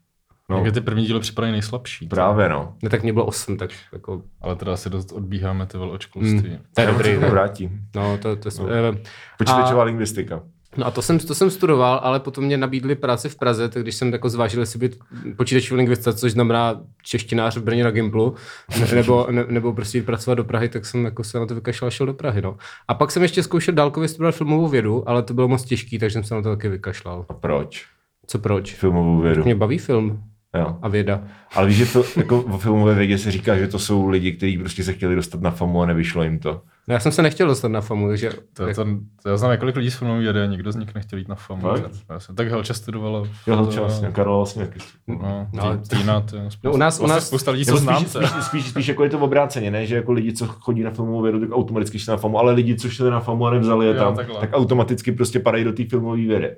[0.50, 0.64] No.
[0.64, 2.06] Jak ty první díly připadají nejslabší.
[2.06, 2.74] Právě, no.
[2.82, 6.50] Ne, tak mě bylo 8, tak jako, Ale teda asi dost odbíháme ty od školství.
[6.50, 7.08] mm, to je dobrý.
[7.10, 7.80] se k tomu vrátím.
[7.94, 8.68] No, to, to, No.
[8.92, 8.98] no.
[9.38, 10.42] Počítačová lingvistika.
[10.76, 13.82] No a to jsem, to jsem studoval, ale potom mě nabídli práci v Praze, tak
[13.82, 14.98] když jsem jako zvážil, jestli být
[15.36, 18.34] počítačový lingvista, což znamená češtinář v Brně na Gimplu,
[18.80, 21.54] ne, nebo, ne, nebo prostě jít pracovat do Prahy, tak jsem jako se na to
[21.54, 22.42] vykašlal a šel do Prahy.
[22.42, 22.56] No.
[22.88, 26.12] A pak jsem ještě zkoušel dálkově studovat filmovou vědu, ale to bylo moc těžký, takže
[26.12, 27.26] jsem se na to taky vykašlal.
[27.28, 27.86] A proč?
[28.26, 28.74] Co proč?
[28.74, 29.44] Filmovou vědu.
[29.44, 30.22] Mě baví film
[30.58, 30.76] Jo.
[30.82, 31.20] a věda.
[31.54, 34.58] Ale víš, že fil, jako v filmové vědě se říká, že to jsou lidi, kteří
[34.58, 36.60] prostě se chtěli dostat na famu a nevyšlo jim to.
[36.88, 38.84] No, já jsem se nechtěl dostat na FAMu, takže To, to,
[39.22, 41.34] to, já znám několik lidí z filmové vědy a nikdo z nich nechtěl jít na
[41.34, 41.60] FAMu.
[41.60, 41.90] Fakt?
[42.10, 43.18] Já jsem tak Helča studovala.
[43.46, 44.78] Jo, to- to, vlastně, Karol vlastně taky.
[45.06, 48.04] No, No, Týna, to je spousta, No, u nás- u nás- spousta lidí, co znám.
[48.04, 49.86] spíš, spíš, spíš, spíš, jako je to obráceně, ne?
[49.86, 52.74] Že jako lidi, co chodí na filmovou vědu, tak automaticky šli na famu, ale lidi,
[52.76, 56.16] co šli na famu a nevzali je tam, tak automaticky prostě padají do té filmové
[56.16, 56.50] vědy.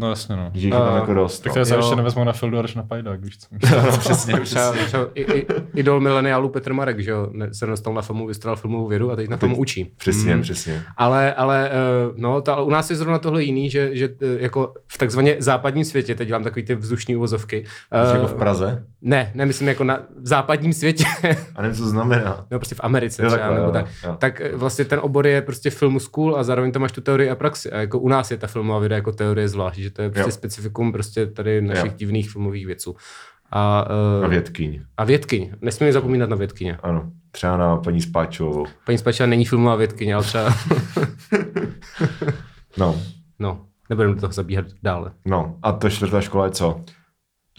[0.00, 0.50] No jasně no.
[0.54, 1.40] Že jich tam jako dost.
[1.40, 1.60] Tak no.
[1.62, 1.78] to se Jo.
[1.80, 3.46] ještě nevezmou na Fildu až na Pajdák, víš co.
[3.92, 4.86] no, přesně, třeba, přesně.
[4.86, 8.86] třeba i, i, idol mileniálu Petr Marek, že jo, se dostal na FAMu, vystudoval filmovou
[8.88, 9.92] vědu a teď na FAMu učí.
[9.98, 10.42] Přesně, Mm.
[10.42, 10.82] přesně.
[10.96, 11.72] Ale, ale eh,
[12.16, 15.84] no, ta, u nás je zrovna tohle jiný, že, že eh, jako v takzvaně západním
[15.84, 17.64] světě, teď dělám takový ty vzdušní uvozovky.
[18.08, 18.84] Uh, jako v Praze?
[19.02, 21.04] Ne, ne, myslím jako na v západním světě,
[21.56, 22.46] A nevím, co to znamená.
[22.50, 23.86] nebo prostě v Americe Jo, třeba, takhle, nebo tak.
[24.04, 24.16] jo.
[24.18, 27.34] Tak vlastně ten obor je prostě film school a zároveň tam máš tu teorii a
[27.34, 27.70] praxi.
[27.70, 30.28] A jako u nás je ta filmová věda jako teorie zvlášť, že to je prostě
[30.28, 30.32] Jo.
[30.32, 31.96] specifikum prostě tady našich Jo.
[31.98, 32.96] divných filmových věců.
[33.50, 33.88] A,
[34.22, 34.82] eh, A vědkyň.
[34.96, 35.52] a vědkyň.
[35.60, 36.78] Nesmíme zapomínat na vědkyně.
[36.82, 37.12] Ano.
[37.30, 38.66] Třeba na paní Spáčovou.
[38.86, 40.54] Paní Spača není filmová vědkyně, ale třeba,
[42.78, 43.00] No,
[43.38, 45.12] no, nebudeme do toho zabíhat dále.
[45.24, 45.58] no.
[45.62, 46.84] A to čtvrtá škola je co?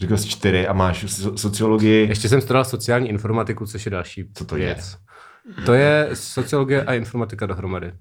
[0.00, 2.08] Říkal jsi čtyři a máš so- sociologii.
[2.08, 4.96] Ještě jsem studoval sociální informatiku, což je další Co to věc.
[5.66, 7.92] To je sociologie a informatika dohromady.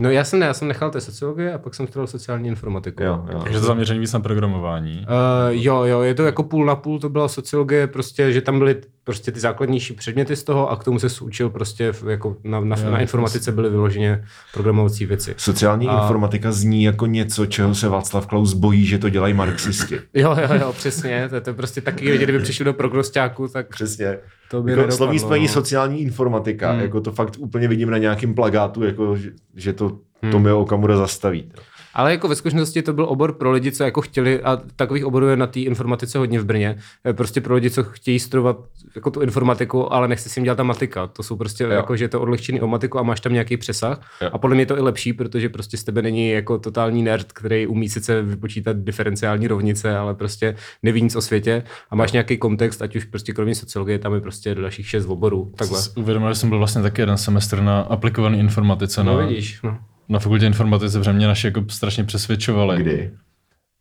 [0.00, 3.02] No já jsem ne, já jsem nechal té sociologie a pak jsem studoval sociální informatiku.
[3.02, 3.40] Jo, jo.
[3.42, 5.06] Takže to zaměření víc na programování.
[5.08, 8.58] Uh, jo, jo, je to jako půl na půl, to byla sociologie, prostě, že tam
[8.58, 12.36] byly prostě ty základnější předměty z toho a k tomu se učil prostě v- jako
[12.44, 15.34] na, na, na informatice byly vyloženě programovací věci.
[15.36, 20.00] Sociální A- informatika zní jako něco, čeho se Václav Klaus bojí, že to dělají marxisti.
[20.14, 23.68] Jo, jo, jo, přesně, to, to je prostě taky lidi, kdyby přišli do prognostáku, tak
[23.68, 24.18] Přesně.
[24.50, 25.52] to by Jako sloví spojení no.
[25.52, 26.80] sociální informatika, Hmm.
[26.80, 29.98] jako to fakt úplně vidím na nějakém plagátu, jako že, že to
[30.30, 31.52] Tomio Okamura zastaví.
[31.94, 35.26] Ale jako ve zkušenosti to byl obor pro lidi, co jako chtěli, a takových oborů
[35.26, 38.56] je na té informatice hodně v Brně, eh, prostě pro lidi, co chtějí studovat
[38.94, 41.06] jako tu informatiku, ale nechce si jim dělat ta matika.
[41.06, 41.70] To jsou prostě jo.
[41.70, 44.00] jako, že je to odlehčený o matiku a máš tam nějaký přesah.
[44.22, 44.30] Jo.
[44.32, 47.32] A podle mě je to i lepší, protože prostě z tebe není jako totální nerd,
[47.32, 52.38] který umí sice vypočítat diferenciální rovnice, ale prostě neví nic o světě a máš nějaký
[52.38, 55.52] kontext, ať už prostě kromě sociologie, tam je prostě dalších šest oborů.
[55.56, 55.80] Takhle.
[55.96, 59.04] Uvědomil, že jsem byl vlastně taky jeden semestr na aplikované informatice.
[59.04, 59.62] No, na, vidíš.
[59.62, 59.78] No.
[60.08, 62.82] Na fakultě informatice, protože mě naši jako strašně přesvědčovali.
[62.82, 63.12] Kdy?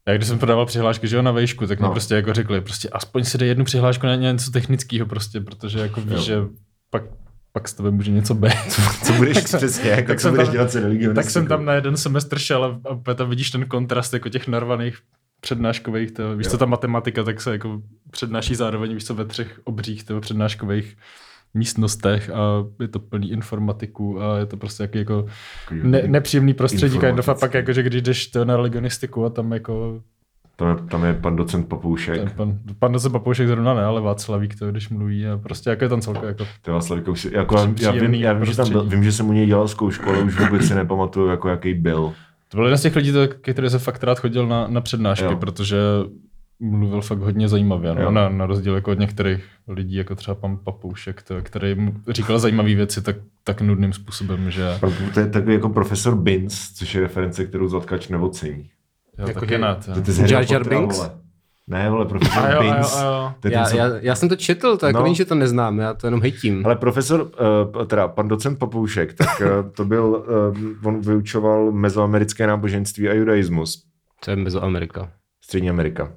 [0.08, 1.92] Já když jsem podával přihlášky, že jo, na vejšku, tak mi No.
[1.92, 6.02] prostě jako řekli, prostě aspoň si dej jednu přihlášku na něco technického prostě, protože jako
[6.02, 6.38] víš, že
[6.90, 7.04] pak,
[7.52, 8.54] pak z tebe může něco být.
[9.04, 10.82] Co budeš přesně, jako tak co jsem budeš tam- dělat se
[11.16, 12.80] tak jsem tam na jeden semestr šel a,
[13.12, 14.98] a tam vidíš ten kontrast jako těch narvaných
[15.42, 16.52] přednáškových, to, víš Jo.
[16.52, 17.82] co, ta matematika, tak se jako
[18.12, 20.98] přednáší zároveň, víš co, ve třech obřích toho přednáškových
[21.54, 25.26] místnostech a je to plný informatiků a je to prostě jaký jako
[25.84, 30.02] ne, nepříjemný prostředí, a pak jako, že když jdeš to na religionistiku a tam jako
[30.56, 32.20] Tam je, tam je pan docent Papoušek.
[32.20, 35.84] ten pan, pan docent Papoušek zrovna ne, ale Václavík to, když mluví a prostě jako
[35.84, 38.56] je tam celkově jako To je Václav Kousi- jako, já, já, vím, já vím, že
[38.56, 41.50] tam byl, vím, že jsem u něj dělal zkoušku, ale už vůbec si nepamatuju, jako
[41.50, 42.14] jaký byl.
[42.50, 45.38] To byl jeden z těch lidí, který se fakt rád chodil na, na přednášky, jo.
[45.38, 45.78] protože
[46.60, 47.96] mluvil fakt hodně zajímavě, Jo.
[48.06, 51.94] no, na, na rozdíl jako od některých lidí, jako třeba pan Papoušek, to, který mu
[52.08, 54.68] říkal zajímavé věci tak, tak nudným způsobem, že
[55.14, 58.70] To je takový jako profesor Binz, což je reference, kterou Zlatkač neocení.
[59.20, 59.76] jo, Jako, taky ne.
[59.76, 60.12] To To.
[60.22, 61.02] je Jar Jar Binks?
[61.68, 63.34] Ne, vole, profesor jo, jo, jo.
[63.40, 65.06] Ten, Já, co- já, já, jsem to četl, to jako No.
[65.08, 65.14] no.
[65.14, 66.66] že to neznám, já to jenom hejtím.
[66.66, 67.32] Ale profesor,
[67.76, 73.14] uh, teda pan docent Papoušek, tak uh, to byl, uh, on vyučoval mezoamerické náboženství a
[73.14, 73.84] judaismus.
[74.26, 75.10] To je Mezoamerika.
[75.44, 76.12] Střední Amerika.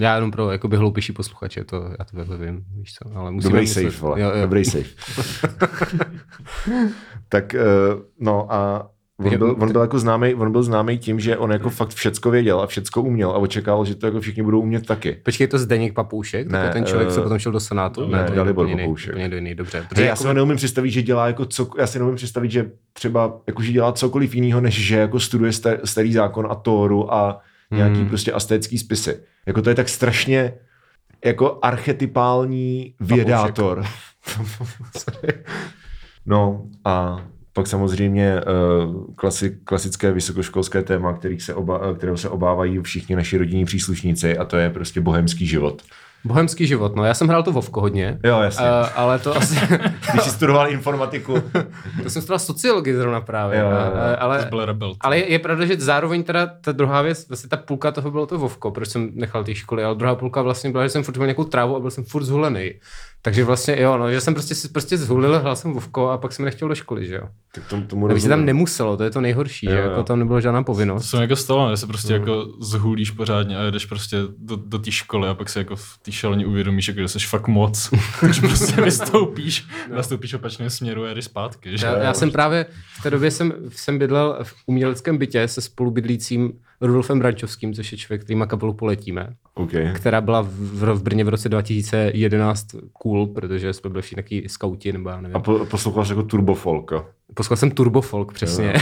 [0.00, 3.50] Já jenom pro jakoby hloupější posluchače, to já to takhle vím, víš co, ale musíme
[3.52, 4.20] Dobrý myslet- safe, vole.
[4.20, 4.42] Jo, jo.
[4.42, 4.84] Dobrý safe.
[7.28, 7.54] tak,
[7.94, 11.52] uh, no a on byl, on byl jako známý, on byl známý tím, že on
[11.52, 14.86] jako fakt všecko věděl a všecko uměl a očekával, že to jako všichni budou umět
[14.86, 15.12] taky.
[15.24, 18.08] Počkej, to Zdeněk Papoušek, Ne, ne, ten člověk, co eh, potom šel do Senátu?
[18.08, 19.14] ne, to je Dalibor jiný, Papoušek.
[19.14, 19.86] úplně jiný, dobře.
[19.88, 22.50] Protože já jako, si ho neumím představit, že dělá jako co, já si neumím představit,
[22.50, 26.54] že třeba jako, že dělá cokoliv jiného, než že jako studuje star, starý zákon a
[26.54, 27.40] Tóru a
[27.76, 28.08] nějaký Hmm.
[28.08, 29.20] prostě astécký spisy.
[29.46, 30.54] Jako to je tak strašně
[31.24, 33.84] jako archetypální vědátor.
[36.26, 38.40] no a pak samozřejmě
[38.86, 44.38] uh, klasi, klasické vysokoškolské téma, kterých se oba, kterého se obávají všichni naši rodinní příslušníci
[44.38, 45.82] a to je prostě bohemský život.
[46.24, 48.66] Bohemský život, no já jsem hrál to Vovko hodně, Jo, jasně.
[48.66, 49.54] uh, ale to asi,
[50.12, 51.34] Když jsi studoval informatiku,
[52.02, 54.00] to jsem studoval sociologii zrovna právě, Jo, jo, jo.
[54.00, 54.94] a- ale, byl rebel.
[55.00, 58.26] ale je, je pravda, že zároveň teda ta druhá věc, vlastně ta půlka toho bylo
[58.26, 61.16] to Vovko, proč jsem nechal ty školy, ale druhá půlka vlastně byla, že jsem furt
[61.16, 62.72] měl nějakou trávu a byl jsem furt zhulený.
[63.24, 66.32] Takže vlastně jo, no, že jsem prostě, si- prostě zhulil, hrál jsem Vovko a pak
[66.32, 67.28] jsem nechtěl do školy, že jo.
[67.54, 69.84] tak tomu, tomu Aby se tam nemuselo, to je to nejhorší, Jo, že jo.
[69.90, 71.06] jako tam nebyla žádná To povinnost.
[71.10, 72.20] se mi jako stalo, že se prostě Mm.
[72.20, 75.98] jako zhulíš pořádně a jedeš prostě do, do té školy a pak si jako v
[76.02, 77.90] té šaleně uvědomíš, jako, že jsi fakt moc.
[78.22, 81.78] Když prostě vystoupíš, nastoupíš opačným směru a jedeš zpátky.
[81.78, 81.86] Že?
[81.86, 82.66] Já, já jsem právě
[82.98, 87.98] v té době jsem, jsem bydlel v uměleckém bytě se spolubydlícím Rudolfem Brančovským, což je
[87.98, 89.92] člověk, který má kapelu Poletíme, Okay.
[89.94, 94.48] která byla v, v, v Brně v roce 2011 cool, protože jsme byli všichni taky
[94.48, 95.36] skauti, nebo já nevím.
[95.36, 97.06] A po, poslouchal jsi jako turbofolka.
[97.34, 98.74] Poslouchal jsem Turbofolk, přesně.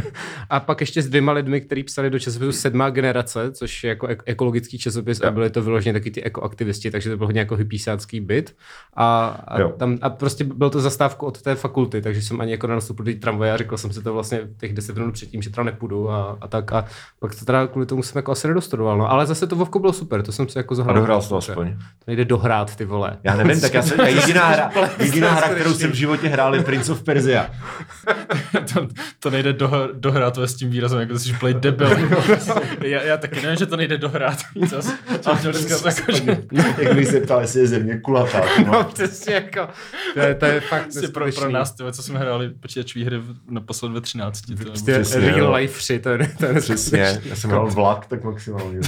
[0.50, 4.06] a pak ještě s dvěma lidmi, kteří psali do časopisu Sedmá generace, což je jako
[4.06, 5.32] ek- ekologický časopis a Jo.
[5.32, 8.56] byli to vyloženě taky ty ekoaktivisti, takže to byl hodně jako hypísácký byt.
[8.94, 9.72] A, a, Jo.
[9.78, 13.12] tam, a prostě byl to zastávku od té fakulty, takže jsem ani jako nenastoupil do
[13.20, 16.38] tramvaje a řekl jsem si to vlastně těch deset minut předtím, že teda nepůjdu a,
[16.40, 16.72] a tak.
[16.72, 16.84] A
[17.18, 18.98] pak to teda kvůli tomu jsem jako asi nedostudoval.
[18.98, 19.10] No.
[19.10, 20.96] Ale zase to Vovko bylo super, to jsem si jako A zahrál.
[20.96, 21.72] dohrál jsi to aspoň.
[21.76, 23.16] To nejde dohrát, ty vole.
[23.24, 26.62] Já nevím, tak já jsem, jediná hra, jediná hra, kterou jsem v životě hrál, je
[26.62, 27.50] Prince of Persia.
[28.74, 28.88] to,
[29.20, 31.88] to nejde do, dohrát je s tím výrazem, jako jsi play debil.
[32.80, 34.38] já, já, taky nevím, že to nejde dohrát.
[34.68, 34.92] Co jsi
[35.38, 36.42] chtěl říkat, jako, že
[36.78, 38.40] Jak bych se ptal, jestli je země kulatá.
[38.66, 38.84] No, No.
[38.84, 39.68] přesně jako,
[40.14, 43.18] to je, to je fakt prostě pro, pro nás, tyhle, co jsme hráli počítačové hry
[43.18, 44.40] v- naposled ve 13.
[44.40, 45.52] To je Prostě Přesně, real jo.
[45.52, 48.78] life shit, to je, to je Přesně, já jsem hrál vlak, tak maximálně.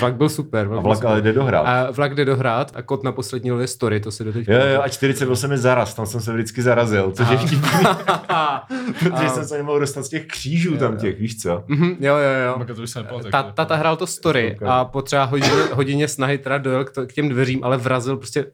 [0.00, 0.66] Vlak byl super.
[0.66, 1.62] A byl vlak ale jde dohrát.
[1.66, 4.82] A vlak jde dohrát a kot na poslední lově story, to si doteď Jo, jo,
[4.82, 7.68] a 48 je zaraz, tam jsem se vždycky zarazil, což je vtipný,
[8.98, 11.64] protože jsem se nemohl dostat z těch křížů tam těch, víš co?
[11.66, 12.54] Mhm, jo, jo, jo.
[12.58, 13.30] Maka, to už se nepamatuju.
[13.30, 17.06] Ta, tata hrál to story a po třeba hodině, hodině snahy teda dojel k, to,
[17.06, 18.44] k těm dveřím, ale vrazil prostě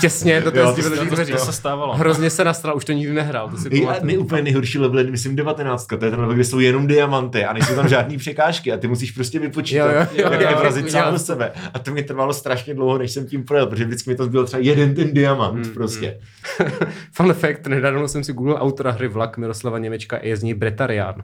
[0.00, 1.32] těsně do té Jo, zdi to- vedle dveří.
[1.32, 1.94] to, se stávalo.
[1.96, 5.04] Hrozně se nastral, už to nikdy nehrál, to si Ej, a my úplně nejhorší level,
[5.10, 8.72] myslím 19, to je ten level, kde jsou jenom diamanty a nejsou tam žádný překážky
[8.72, 10.90] a ty musíš prostě vypočítat, Jo, jo, jo, jak jo, je jo, vrazit jo.
[10.92, 11.52] sám do sebe.
[11.74, 14.44] A to mě trvalo strašně dlouho, než jsem tím projel, protože vždycky mi to zbyl
[14.46, 16.18] třeba jeden ten diamant Hmm, prostě.
[17.12, 21.14] Fun fact, nedávno jsem si googlil autora hry Vlak Miroslava Němečka je z ní Bretarian.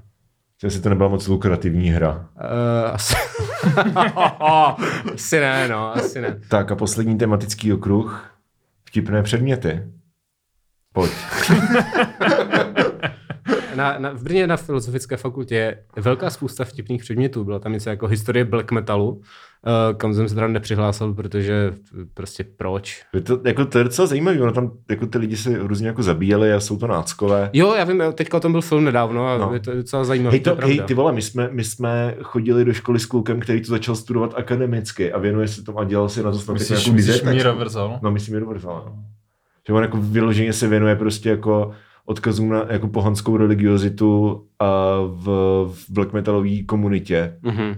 [0.63, 2.29] Jestli to nebyla moc lukrativní hra.
[2.37, 3.15] Uh, asi...
[5.15, 6.41] asi ne, no, asi ne.
[6.49, 8.31] Tak a poslední tematický okruh.
[8.85, 9.83] Vtipné předměty.
[10.93, 11.13] Pojď.
[13.77, 17.45] Na, na, v Brně na Filozofické fakultě je velká spousta vtipných předmětů.
[17.45, 19.23] Byla tam něco jako historie black metalu,
[19.97, 21.73] kam jsem se teda nepřihlásil, protože
[22.15, 23.03] prostě proč.
[23.15, 26.03] Je to, jako, to je docela zajímavé, ono tam jako ty lidi se různě jako
[26.03, 27.51] zabíjeli a jsou to náckové.
[27.53, 29.51] Jo, já vím, teďka o tom byl film nedávno a No.
[29.55, 30.31] je to docela zajímavé.
[30.33, 33.41] Hej, to, je hej, ty vole, my jsme, my jsme chodili do školy s klukem,
[33.41, 36.55] který to začal studovat akademicky a věnuje se tomu a dělal si na to snad
[36.55, 37.23] Myslíš, nějakou myslíš.
[37.23, 37.57] Míra?
[38.03, 39.03] No, myslím, že Universal, no.
[39.67, 41.71] Že on jako vyloženě se věnuje prostě jako
[42.07, 45.25] odkazům na jako pohanskou religiozitu a v,
[45.73, 47.39] v black metalové komunitě.
[47.43, 47.75] Mhm.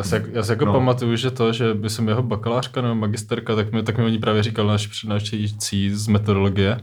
[0.00, 0.72] Já si, já si jako No.
[0.72, 4.18] pamatuju, že to, že by jsem jeho bakalářka nebo magisterka, tak mi, tak mi oni
[4.18, 6.80] právě říkal náš přednášející z metodologie,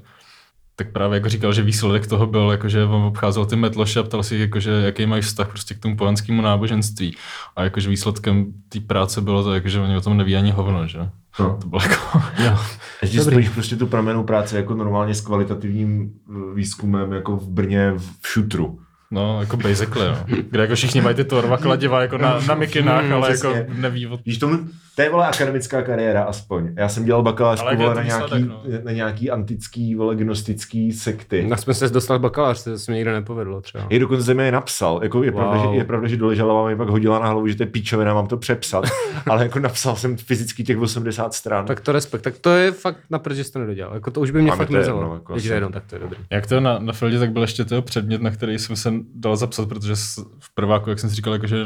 [0.75, 4.04] tak právě jako říkal, že výsledek toho byl, jako, že on obcházel ty metloše a
[4.04, 7.15] ptal si, jako, že jaký mají vztah prostě k tomu pohanskému náboženství.
[7.56, 10.88] A jakože výsledkem té práce bylo to, jako, že oni o tom neví ani hovno,
[10.88, 10.99] že?
[11.39, 11.58] No.
[11.62, 12.21] To bylo jako...
[12.43, 12.58] Jo.
[13.01, 17.93] Ještě spojíš prostě tu pramenou práci jako normálně s kvalitativním eh, výzkumem jako v Brně
[18.21, 18.80] v šutru.
[19.15, 20.25] No, jako basically, no.
[20.49, 24.08] Kde jako všichni mají ty torva kladiva jako na, na mikinách, Mm, ale jako neví
[24.08, 24.25] od...
[24.25, 24.60] Víš, tomu,
[24.96, 26.70] to je vole akademická kariéra aspoň.
[26.78, 30.92] Já jsem dělal bakalářku Ale vole, na, to nějaký, výsledek, na nějaký antický vole gnostický
[30.92, 31.46] sekty.
[31.50, 33.86] Tak jsme se dostali bakalář, to se mi nikdy nepovedlo třeba.
[33.90, 35.00] I dokonce mi je napsal.
[35.04, 35.40] Jako je, Wow.
[35.42, 38.14] pravda, že, je pravda, že doležela mi pak hodila na hlavu, že to je píčovina,
[38.14, 38.84] mám to přepsat.
[39.30, 41.66] ale jako napsal jsem fyzicky těch 80 stran.
[41.66, 43.94] Tak to respekt, tak to je fakt na prd, že jsi to nedodělal.
[43.94, 45.14] Jako to už by mě Máme fakt to jedno, mrzelo.
[45.14, 46.18] jako Když to jedno, tak to je dobrý.
[46.32, 49.36] Jak to na, na Fieldě, tak byl ještě toho předmět, na který jsem se dal
[49.36, 49.94] zapsat, protože
[50.40, 51.66] v prváku, jak jsem si říkal, jakože,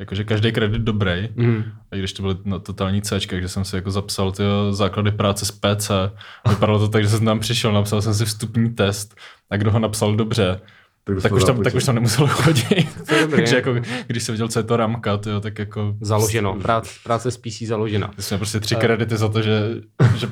[0.00, 1.64] jakože každý kredit dobrý, Mhm.
[1.92, 5.46] a když to byly na totální C, takže jsem si jako zapsal ty základy práce
[5.46, 5.90] z PC.
[6.48, 9.14] Vypadalo to tak, že jsem tam přišel, napsal jsem si vstupní test
[9.50, 10.60] a kdo ho napsal dobře,
[11.22, 12.88] tak už, tam, tak už tam nemusel chodit.
[13.08, 13.36] To je dobrý.
[13.36, 13.74] Takže jako,
[14.06, 15.94] když jsem viděl, co je to ramka, tyjo, tak jako...
[16.00, 18.10] Založeno, práce, práce s PC založena.
[18.30, 19.60] Měl prostě tři kredity za to, že,
[20.16, 20.26] že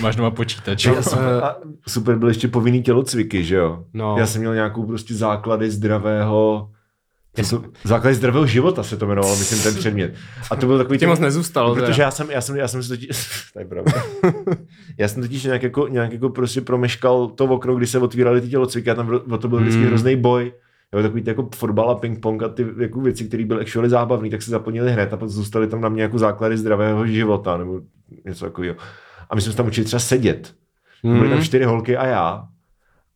[0.00, 0.86] máš doma počítač.
[0.86, 1.56] No, super, a
[1.88, 3.84] super byly ještě povinný tělocviky, že jo?
[3.94, 4.16] No.
[4.18, 6.70] Já jsem měl nějakou prostě základy zdravého
[7.44, 10.14] co to, základy zdravého života se to jmenovalo, myslím, ten předmět.
[10.50, 10.98] A to byl takový...
[10.98, 11.74] Tě moc nezůstalo.
[11.74, 12.04] Protože teda.
[12.04, 13.08] já jsem, já jsem, já jsem si totiž,
[13.52, 13.92] to je pravda.
[14.98, 18.48] já jsem totiž nějak jako, nějak jako prostě promeškal to okno, kdy se otvíraly ty
[18.48, 19.88] tělocviky a tam to byl vždycky Hmm.
[19.88, 20.52] hrozný boj.
[20.94, 24.30] Jo, takový ty jako fotbal a ping-pong a ty jako věci, které byly actually zábavné,
[24.30, 27.80] tak se zaplnili hned a pak zůstaly tam na mě jako základy zdravého života nebo
[28.24, 28.76] něco takového.
[29.30, 30.54] A my jsme se tam učili třeba sedět.
[31.02, 31.12] Mm.
[31.12, 31.44] Byly tam Mhm.
[31.44, 32.44] čtyři holky a já.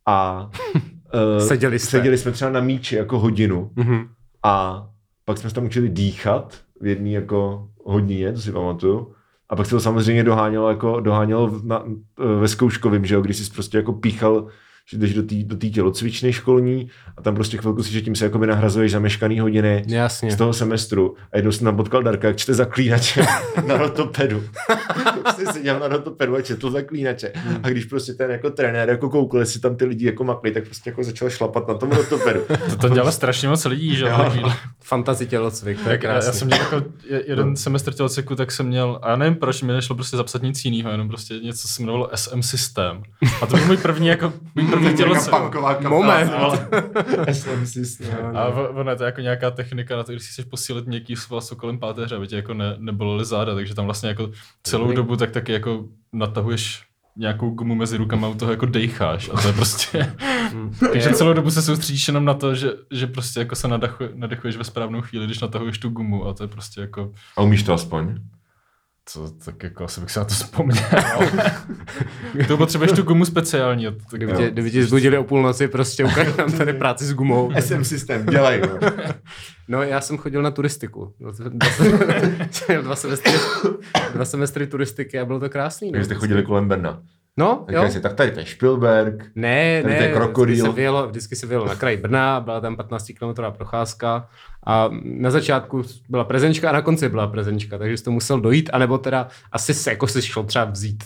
[0.05, 0.49] A
[1.37, 1.89] uh, Seděli jste.
[1.89, 4.07] seděli jsme třeba na míči jako hodinu Mhm.
[4.43, 4.85] a
[5.25, 9.11] pak jsme se tam učili dýchat v jedné jako hodině, to si pamatuju.
[9.49, 11.83] A pak se to samozřejmě dohánělo, jako, dohánělo na,
[12.39, 14.47] ve zkouškovým, že jo, když jsi prostě jako píchal
[14.91, 18.25] že jdeš do té do tělocvičny školní a tam prostě chvilku si, že tím se
[18.25, 20.31] jako by nahrazuješ zameškaný hodiny Jasně.
[20.31, 21.15] z toho semestru.
[21.33, 23.25] A jednou jsem tam potkal Darka, jak čte zaklínače
[23.67, 24.43] na rotopedu.
[25.23, 27.31] prostě seděl na rotopedu a četl zaklínače.
[27.63, 30.63] A když prostě ten jako trenér jako koukl, jestli tam ty lidi jako makli, tak
[30.63, 32.39] prostě jako začal šlapat na tom rotopedu.
[32.69, 34.05] To, to dělá strašně moc lidí, že.
[34.83, 36.39] Fantazi tělocvik, to je Tak já, já krásný.
[36.39, 39.73] jsem měl jako je- jeden semestr tělocviku, tak jsem měl, a já nevím proč, mi
[39.73, 43.03] nešlo prostě zapsat nic jiného, jenom prostě něco se jmenovalo SM systém.
[43.41, 45.33] A to byl můj první, jako, můj první tělocvik.
[45.89, 46.31] Moment.
[47.33, 48.37] SM systém.
[48.37, 51.15] A v- ono je to jako nějaká technika na to, když si chceš posílit měkký
[51.15, 54.31] sval kolem páteře, aby tě jako ne, nebolely záda, takže tam vlastně jako
[54.63, 56.83] celou dobu tak taky jako natahuješ
[57.17, 60.13] nějakou gumu mezi rukama a u toho jako dejcháš a to je prostě,
[60.91, 64.57] takže celou dobu se soustředíš jenom na to, že, že prostě jako se nadechuje, nadechuješ
[64.57, 67.73] ve správnou chvíli, když natahuješ tu gumu a to je prostě jako, A umíš to
[67.73, 68.15] aspoň?
[69.05, 70.83] Co, tak jako asi bych se na to vzpomněl.
[72.47, 73.85] to potřebuješ tu gumu speciální.
[73.85, 77.13] to- Tak, Kdyby tě, kdyby tě zbudili o půlnoci, prostě ukáž nám tady práci s
[77.13, 77.51] gumou.
[77.59, 78.61] SM systém, dělej.
[78.61, 78.79] No.
[79.67, 81.13] No, já jsem chodil na turistiku.
[82.81, 83.31] Dva, semestry,
[84.13, 85.91] dva semestry turistiky a bylo to krásný.
[85.91, 86.05] Takže no.
[86.05, 87.01] jste chodili kolem Brna.
[87.37, 87.91] No, Tak, jo.
[87.91, 89.23] si, tak tady to je Spielberg.
[89.35, 90.55] Ne, Tady ne, to je krokodýl.
[90.55, 94.27] Vždycky se, vyjelo, vždycky se vyjelo na kraji Brna, byla tam 15 km procházka
[94.67, 98.69] a na začátku byla prezenčka a na konci byla prezenčka, takže jsi to musel dojít,
[98.73, 101.03] anebo teda asi se jako si šel třeba vzít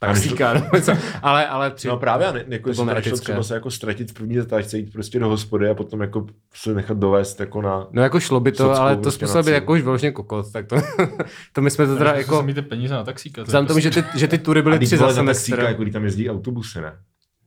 [0.00, 1.88] taxíka, nebo něco, ale, ale při...
[1.88, 3.18] No právě, a ne, jako To neetické.
[3.20, 6.74] třeba se jako ztratit v první zatáčce, jít prostě do hospody a potom jako se
[6.74, 7.86] nechat dovést jako na...
[7.90, 10.12] No jako šlo by to, Sockou ale to prostě způsobil být na jako už vyloženě
[10.12, 10.76] kokot, tak to,
[11.52, 12.42] to my jsme to teda jako...
[12.42, 13.42] mít peníze na taxíka.
[13.42, 15.70] Vzhledem tomu, prostě- že ty, že ty tury byly tři vole za na taxíka, semestr.
[15.72, 16.92] jako když tam jezdí autobusy, ne?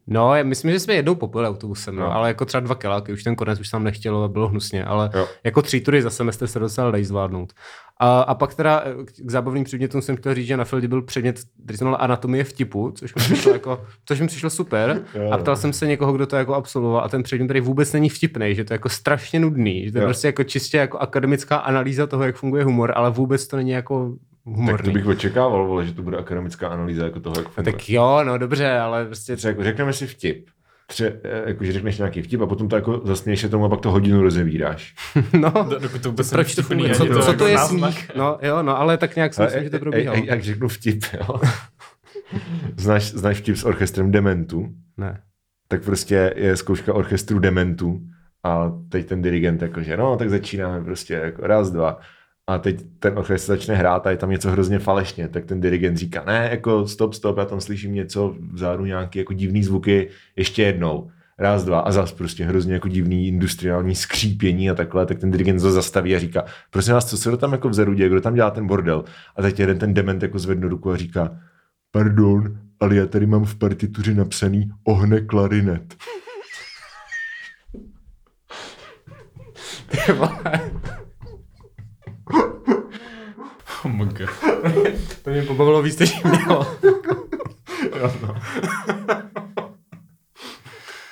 [0.08, 2.02] No, já myslím, že jsme jednou popili autobusem, no.
[2.02, 2.14] No.
[2.14, 5.10] ale jako třeba dva kiláky, už ten konec už tam nechtělo a bylo hnusně, ale
[5.14, 5.28] Jo.
[5.44, 7.54] jako tři tury za semestr se docela dají zvládnout.
[8.00, 11.02] A, a pak teda eh, k- zábavným předmětům jsem chtěl říct, že na Fieldě byl
[11.02, 15.02] předmět, který se jmenoval anatomie vtipu, což mi přišlo, jako, což mi přišlo super.
[15.32, 18.10] A ptal jsem se někoho, kdo to jako absolvoval a ten předmět tady vůbec není
[18.10, 20.08] vtipný, že to je jako strašně nudný, že to je Jo.
[20.08, 24.10] prostě jako čistě jako akademická analýza toho, jak funguje humor, ale vůbec to není jako
[24.46, 24.86] Tak humorný.
[24.86, 27.74] to bych očekával, vole, že to bude akademická analýza jako toho, jak funguje.
[27.74, 30.48] tak jo, no dobře, ale prostě řekneme si vtip.
[30.88, 33.70] Tře, eh, jako, že řekneš nějaký vtip a potom to jako zasměješ se tomu a
[33.70, 34.96] pak to hodinu rozevíráš.
[35.40, 35.52] no.
[35.70, 38.12] Do- Dokud to vůbec Proč to není Co, ani co to jako je smích?
[38.16, 40.20] No jo, no, ale tak nějak si myslím, že to probíhalo.
[40.26, 41.40] Jak řeknu vtip, jo?
[42.78, 44.68] znáš, znáš vtip s orchestrem Dementu?
[44.98, 45.22] Ne.
[45.68, 48.00] Tak prostě je zkouška orchestru Dementu
[48.44, 52.00] a teď ten dirigent jakože, no, tak začínáme prostě jako raz, dva.
[52.48, 55.98] A teď ten orchestr začne hrát a je tam něco hrozně falešně, tak ten dirigent
[55.98, 60.64] říká, ne, jako stop, stop, já tam slyším něco, vzadu nějaký jako divný zvuky, ještě
[60.64, 61.12] jednou.
[61.38, 65.62] Raz, dva a zas prostě hrozně jako divný industriální skřípění a takhle, tak ten dirigent
[65.62, 68.34] to zastaví a říká, prosím vás, co se to tam jako vzadu děje, kdo tam
[68.34, 69.04] dělá ten bordel?
[69.36, 71.38] A teď jeden ten dement jako zvedne ruku a říká,
[71.92, 75.96] pardon, ale já tady mám v partituře napsaný ohne klarinet.
[80.06, 80.73] Ty vole,
[83.86, 84.30] Oh my God.
[85.24, 86.78] to mě pobavilo víc, než mělo.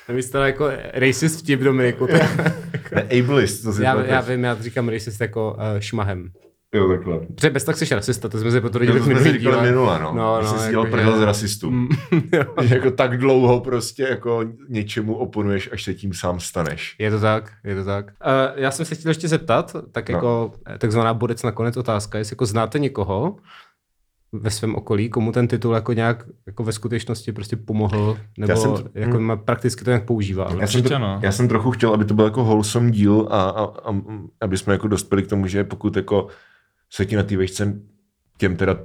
[0.07, 2.07] Vy jste jako racist vtip, Dominiku.
[2.95, 6.31] Ne, ableist, to si já, já vím, já říkám racist jako uh, šmahem.
[6.75, 7.19] Jo, takhle.
[7.19, 9.61] Protože bez tak jsi rasista, to jsme si potvrdili to v říkali díle.
[9.61, 10.13] minule, no.
[10.15, 11.71] No, no, jsi si dělal jako, prdel z rasistů.
[11.71, 11.87] Mm,
[12.69, 16.95] jako tak dlouho prostě jako něčemu oponuješ, až se tím sám staneš.
[16.99, 18.05] Je to tak, je to tak.
[18.05, 18.11] Uh,
[18.61, 20.15] já jsem se chtěl ještě zeptat, tak No.
[20.15, 20.77] jako no.
[20.77, 23.35] takzvaná bodec nakonec otázka, jestli jako znáte někoho
[24.33, 28.55] ve svém okolí, komu ten titul jako nějak jako ve skutečnosti prostě pomohl, nebo Já
[28.57, 29.21] jsem- jako hm.
[29.21, 30.47] má prakticky to nějak používá.
[30.59, 31.19] Já jsem, no.
[31.23, 33.95] já jsem trochu chtěl, aby to byl jako wholesome díl a, a, a
[34.41, 36.27] aby jsme jako dospěli k tomu, že pokud jako
[36.93, 37.73] se ti na té vejšce
[38.37, 38.77] těm teda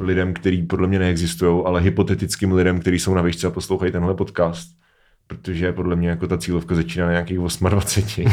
[0.00, 4.14] lidem, který podle mě neexistují, ale hypotetickým lidem, kteří jsou na výšce a poslouchají tenhle
[4.14, 4.68] podcast,
[5.26, 8.24] protože podle mě jako ta cílovka začíná na nějakých 28.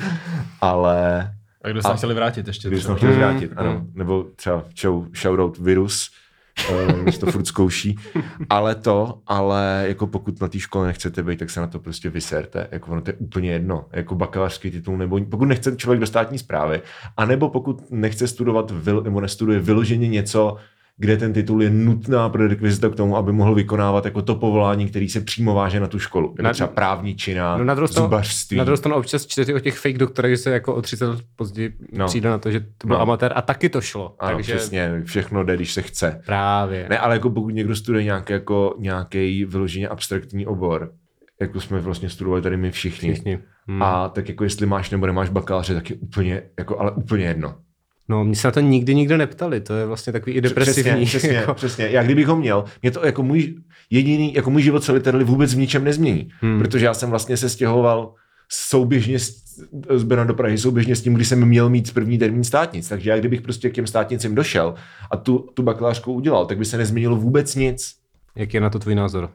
[0.60, 1.20] ale
[1.64, 2.68] A kdo se A- chtěli vrátit ještě?
[2.68, 2.94] když třeba?
[2.94, 3.72] jsme chtěli Mm, vrátit, ano.
[3.72, 3.92] mm.
[3.94, 6.10] Nebo třeba show, shoutout virus,
[7.10, 7.98] že to furt zkouší.
[8.50, 12.10] Ale to, ale jako pokud na té škole nechcete být, tak se na to prostě
[12.10, 12.68] vyserte.
[12.70, 13.86] Jako ono to je úplně jedno.
[13.92, 16.82] Jako bakalářský titul, nebo pokud nechce člověk do státní zprávy,
[17.16, 20.56] anebo pokud nechce studovat nebo nestuduje vyloženě něco,
[20.96, 25.08] kde ten titul je nutná prerekvizita k tomu, aby mohl vykonávat jako to povolání, který
[25.08, 26.28] se přímo váže na tu školu.
[26.30, 28.56] Jako Na- třeba právničina, No na druhou stranu- zubařství.
[28.56, 31.18] Na druhou stranu občas čtete o těch fake doktorech, že se jako o 30 let
[31.36, 31.72] později.
[31.92, 32.06] No.
[32.06, 33.02] přijde na to, že to byl No.
[33.02, 34.14] amatér a taky to šlo.
[34.18, 36.20] ano, takže přesně, všechno jde, když se chce.
[36.26, 36.86] právě.
[36.90, 40.92] Ne, ale jako pokud někdo studuje nějaký, jako, nějaký vyloženě abstraktní obor,
[41.40, 43.38] jako jsme vlastně studovali tady my všichni, Všichni.
[43.68, 43.82] Hmm.
[43.82, 47.54] a tak jako jestli máš nebo nemáš bakaláře, tak je úplně, jako, ale úplně jedno.
[48.08, 51.06] No, mě se na to nikdy nikdo neptali, to je vlastně takový i depresivní.
[51.06, 51.54] Přesně, přesně, jako.
[51.54, 51.88] přesně.
[51.88, 53.54] Já kdybych ho měl, mě to jako můj
[53.90, 56.28] jediný, jako můj život se literally vůbec v ničem nezmění.
[56.40, 56.58] Hmm.
[56.58, 58.14] Protože já jsem vlastně se stěhoval
[58.52, 59.44] souběžně s,
[59.94, 62.88] z Brna do Prahy, souběžně s tím, když jsem měl mít první termín státnic.
[62.88, 64.74] Takže já kdybych prostě k těm státnicím došel
[65.10, 67.94] a tu, tu bakalářku udělal, tak by se nezměnilo vůbec nic.
[68.36, 69.30] Jak je na to tvůj názor?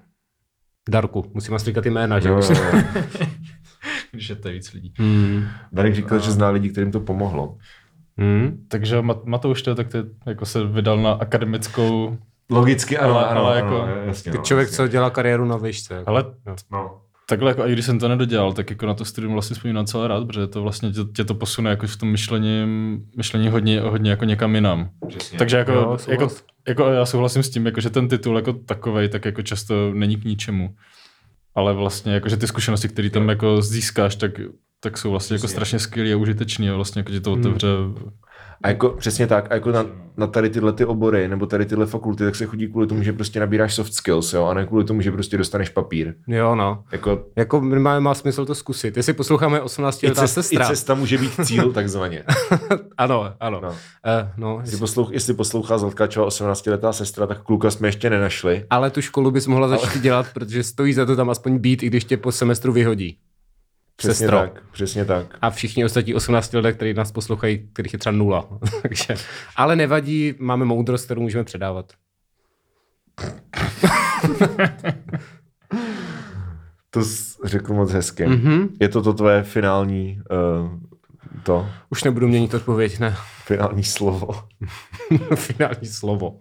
[0.90, 2.30] Darku, musím vás říkat jména, že?
[2.30, 2.84] Jo, jo, jo.
[4.12, 4.94] Když je to víc lidí.
[4.98, 5.44] Hmm.
[5.72, 7.58] Darek říkal, že zná lidi, kterým to pomohlo.
[8.20, 8.66] Hmm.
[8.68, 12.18] Takže Mat- Matouš to, tak ty jako se vydal na akademickou,
[12.52, 14.76] Logicky, ano, Ale- ano, ale ano, jako- ano, jasně, no, Člověk, jasně.
[14.78, 15.94] co dělá kariéru na výšce.
[15.94, 16.10] Jako.
[16.10, 16.26] ale
[16.72, 17.02] No.
[17.30, 20.08] takhle jako, i když jsem to nedodělal, tak jako na to studium vlastně vzpomínám celé
[20.08, 22.66] rád, protože to vlastně tě, tě to posune jako v tom myšlení,
[23.18, 24.90] myšlení hodně, hodně jako někam jinam.
[25.08, 25.38] Přesně.
[25.40, 26.28] Takže jako, Jo, jako,
[26.68, 30.18] jako, já souhlasím s tím, jako, že ten titul jako takovej, tak jako často není
[30.18, 30.76] k ničemu.
[31.56, 34.32] Ale vlastně jako, že ty zkušenosti, které tam jako získáš, tak,
[34.80, 37.40] tak jsou vlastně jako strašně skvělé a užitečné a vlastně jako, že to Hmm.
[37.40, 37.68] otevře
[38.64, 39.86] A jako přesně tak, a jako na,
[40.18, 43.14] na tady tyhle ty obory nebo tady tyhle fakulty, tak se chodí kvůli tomu, že
[43.14, 46.14] prostě nabíráš soft skills, jo, a ne kvůli tomu, že prostě dostaneš papír.
[46.28, 46.84] Jo, no.
[46.92, 48.98] Jako Jako minimálně má smysl to zkusit.
[48.98, 50.68] Jestli posloucháme 18 i, letá cest, i sestra.
[50.68, 52.24] cesta může být cíl, takzvaně.
[52.98, 53.60] ano, ano.
[53.62, 53.70] No.
[53.70, 53.76] Uh,
[54.38, 54.58] no.
[54.62, 58.66] Jestli, poslouch, jestli poslouchá Zlatkáčová 18-letá sestra, tak kluka jsme ještě nenašli.
[58.70, 61.88] Ale tu školu bys mohla začít dělat, protože stojí za to tam aspoň být, i
[61.88, 63.18] když tě po semestru vyhodí.
[64.00, 64.40] Přesně Sestro.
[64.40, 65.38] tak, přesně tak.
[65.42, 68.48] A všichni ostatní 18 lidé, kteří nás poslouchají, kterých je třeba nula.
[68.82, 69.16] Takže,
[69.56, 71.94] ale nevadí, máme moudrost, kterou můžeme předávat.
[76.92, 78.26] To jsi řekl moc hezky.
[78.28, 78.68] Mhm.
[78.80, 80.22] Je to to tvoje finální,
[80.62, 80.70] uh,
[81.44, 83.16] to, Už nebudu měnit odpověď, ne.
[83.44, 84.30] finální slovo.
[85.36, 86.40] Finální slovo.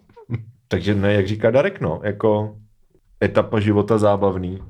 [0.67, 2.57] Takže ne, jak říká Darek, no, jako
[3.23, 4.63] etapa života zábavný.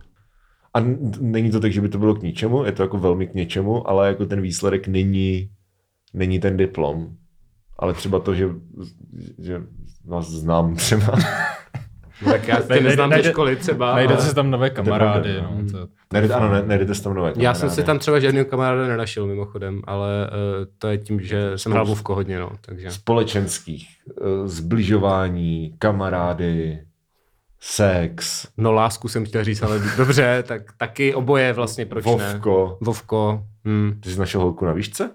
[0.73, 0.79] A
[1.19, 3.89] není to tak, že by to bylo k ničemu, je to jako velmi k něčemu,
[3.89, 5.49] ale jako ten výsledek není,
[6.13, 7.07] není ten diplom.
[7.79, 8.49] Ale třeba to, že,
[9.39, 9.61] že
[10.05, 11.13] vás znám třeba.
[12.25, 13.95] No, tak já tě Nejde- neznám ze nejde- školy třeba.
[13.95, 15.33] Najdete si tam nové kamarády.
[15.33, 17.81] pravda, No, to, Nejde, ano, ne, nejdete si tam nové Já jsem kamarády.
[17.81, 21.95] si tam třeba žádného kamaráda nenašel mimochodem, ale uh, to je tím, že jsem hrál
[22.07, 22.91] hodně, no, takže.
[22.91, 23.87] společenských,
[24.21, 26.79] eh, zbližování, kamarády,
[27.61, 32.11] sex, No lásku jsem chtěl říct, ale dobře, tak taky oboje vlastně, proč ne?
[32.11, 32.77] Vovko.
[32.81, 33.43] Vovko.
[33.67, 33.99] Hm.
[34.03, 35.11] Ty jsi našel holku na výšce?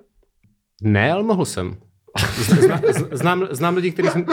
[0.82, 1.76] Ne, ale mohl jsem.
[2.60, 2.80] Zna,
[3.12, 4.24] znám, znám lidi, kteří jsem...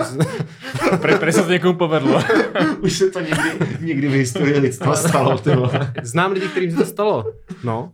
[1.01, 2.23] Pre, pre se to někomu povedlo.
[2.81, 3.49] Už se to někdy,
[3.79, 5.93] někdy v historii lidstva stalo, ty vole.
[6.03, 7.33] Znám lidi, kterým se to stalo.
[7.63, 7.91] No,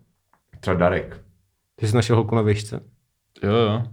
[0.60, 1.22] Třeba Darek.
[1.82, 2.80] že jsi našel holku na výšce.
[3.44, 3.84] jo, jo.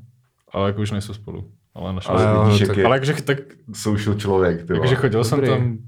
[0.53, 1.51] Ale jako už nejsou spolu.
[1.75, 2.35] Ale našel Ale jsem.
[2.35, 3.39] jo, vidíš, jak tak- je Ale jakože tak,
[3.75, 5.51] social člověk, ty jakože chodil jsem Dobrý.
[5.51, 5.79] tam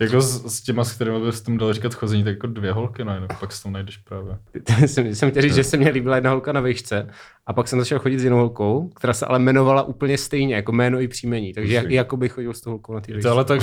[0.00, 3.04] jako s, s těma, s kterými bys tam dal říkat chození, tak jako dvě holky
[3.04, 4.38] najednou, pak si tam najdeš právě.
[4.86, 7.08] jsem, jsem chtěl říct, že se mě líbila jedna holka na výšce
[7.46, 10.72] a pak jsem začal chodit s jinou holkou, která se ale jmenovala úplně stejně, jako
[10.72, 11.52] jméno i příjmení.
[11.52, 13.28] Takže jak, jako bych chodil s tou holkou na té To výšce.
[13.28, 13.60] ale tak,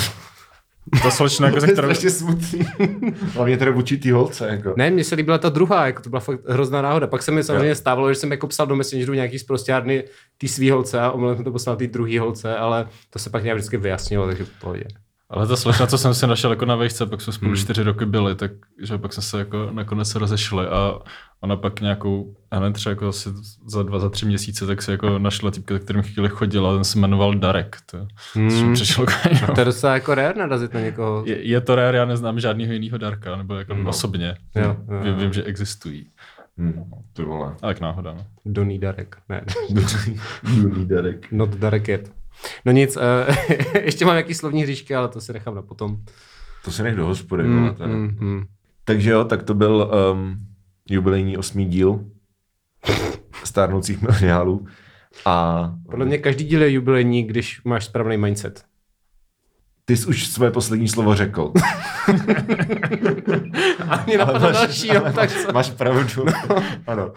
[1.03, 2.59] ta slečna, jako To se je kterou, strašně smutný.
[3.33, 4.73] Hlavně teda vůči té holce, jako.
[4.77, 7.07] Ne, mně se líbila ta druhá, jako to byla fakt hrozná náhoda.
[7.07, 10.03] Pak se mi samozřejmě stávalo, že jsem jako psal do Messengeru nějaký zprostárny
[10.37, 13.43] té svý holce a omylem jsem to poslal té druhé holce, ale to se pak
[13.43, 14.83] nějak vždycky vyjasnilo, takže v pohodě.
[15.29, 18.05] Ale ta slečna, co jsem si našel jako na vejšce, pak jsme spolu čtyři roky
[18.05, 18.51] byli, tak
[18.81, 20.99] že pak jsme se jako nakonec rozešli a
[21.41, 23.29] ona pak nějakou, já nevím, třeba jako asi
[23.67, 26.99] za dva, za tři měsíce, tak se jako našla týpka, kterým chvíli chodila, ten se
[26.99, 27.77] jmenoval Darek.
[27.91, 27.97] To,
[28.33, 28.49] Hmm.
[28.49, 28.73] hmm.
[28.73, 29.05] přišlo
[29.55, 31.23] To je docela jako rare narazit na někoho.
[31.25, 33.89] je, je, to rare, já neznám žádného jiného Darka, nebo jako No.
[33.89, 34.35] osobně.
[34.55, 36.09] Jo, jo, Vím, vím, že existují.
[36.57, 37.55] Hm, ty vole.
[37.61, 38.25] Ale tak náhoda, no.
[38.45, 39.17] Doný Darek.
[39.29, 39.41] Ne,
[40.55, 41.31] Juný Darek.
[41.31, 42.11] not Darek yet.
[42.65, 43.35] No nic, uh,
[43.83, 45.97] ještě mám nějaký slovní hříšky, ale to si nechám na potom.
[46.65, 48.43] To se nech do hospody, Mm, mm, mm.
[48.85, 50.37] Takže jo, tak to byl um,
[50.89, 52.05] jubilejní osmý díl
[53.43, 54.67] stárnoucích mileniálů.
[55.25, 58.63] A Podle mě každý díl je jubilejní, když máš správný mindset.
[59.85, 61.51] ty jsi už své poslední slovo řekl.
[63.89, 65.51] A mě napadlo další, no, tak co?
[65.53, 66.25] máš pravdu.
[66.87, 67.11] ano.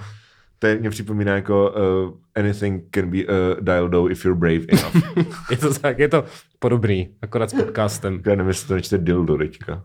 [0.59, 1.71] To mě připomíná jako
[2.07, 3.25] uh, anything can be uh,
[3.61, 5.17] dialed do if you're brave enough.
[5.51, 6.25] Je to tak, je to
[6.59, 8.23] podobný, akorát s podcastem.
[8.27, 9.85] Já nevím, jestli to nečte dildo teďka.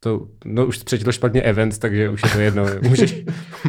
[0.00, 2.64] To, no už přečetl špatně event, takže už je to jedno.
[2.88, 3.24] Můžeš...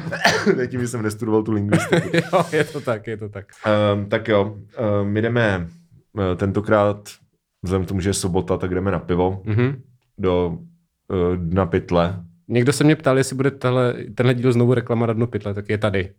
[0.67, 2.09] Tím, že jsem nestudoval tu lingvistiku.
[2.33, 3.45] jo, je to tak, je to tak.
[3.93, 4.43] Um, tak jo,
[5.01, 5.67] um, my jdeme
[6.13, 7.09] uh, tentokrát,
[7.63, 9.81] vzhledem k tomu, že je sobota, tak jdeme na pivo Mhm.
[10.17, 12.15] do uh, dna pytle.
[12.47, 15.69] Někdo se mě ptal, jestli bude tahle, tenhle díl znovu reklama na dno pytle, tak
[15.69, 16.09] je tady.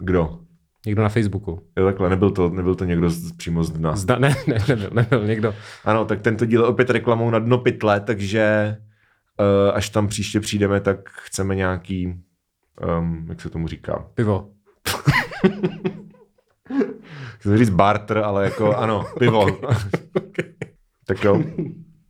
[0.00, 0.38] Kdo?
[0.86, 1.62] Někdo na Facebooku.
[1.76, 3.96] Jo, takhle, nebyl to, nebyl to někdo z, přímo z dna.
[3.96, 5.54] Zda, ne, ne, nebyl, nebyl někdo.
[5.84, 8.76] Ano, tak tento díl je opět reklamou na dno pytle, takže
[9.40, 12.14] uh, až tam příště přijdeme, tak chceme nějaký,
[12.98, 14.48] um, jak se tomu říká, Pivo.
[17.38, 19.46] chci říct barter, ale jako ano, pivo.
[21.06, 21.42] tak jo,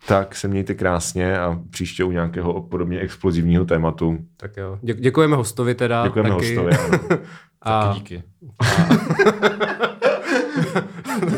[0.07, 4.19] tak se mějte krásně a příště u nějakého podobně explozivního tématu.
[4.37, 4.79] Tak jo.
[4.83, 6.05] Dě, děkujeme hostovi teda.
[6.07, 6.57] Děkujeme taky.
[6.57, 6.73] hostovi.
[6.77, 7.19] Ano.
[7.63, 8.23] A Díky.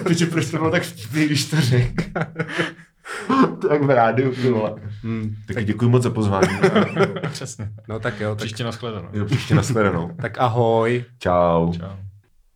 [0.03, 2.05] Protože proč to bylo tak vtipný, když to řekl?
[3.69, 4.75] tak v rádiu, ty vole.
[5.03, 6.49] Hmm, Tak děkuji moc za pozvání.
[7.31, 7.69] Přesně.
[7.89, 8.31] no tak jo.
[8.31, 9.09] Tak, Příště nashledanou.
[9.13, 10.11] Jo, příště nashledanou.
[10.21, 11.05] tak ahoj.
[11.19, 11.73] Čau.
[11.73, 11.97] Čau.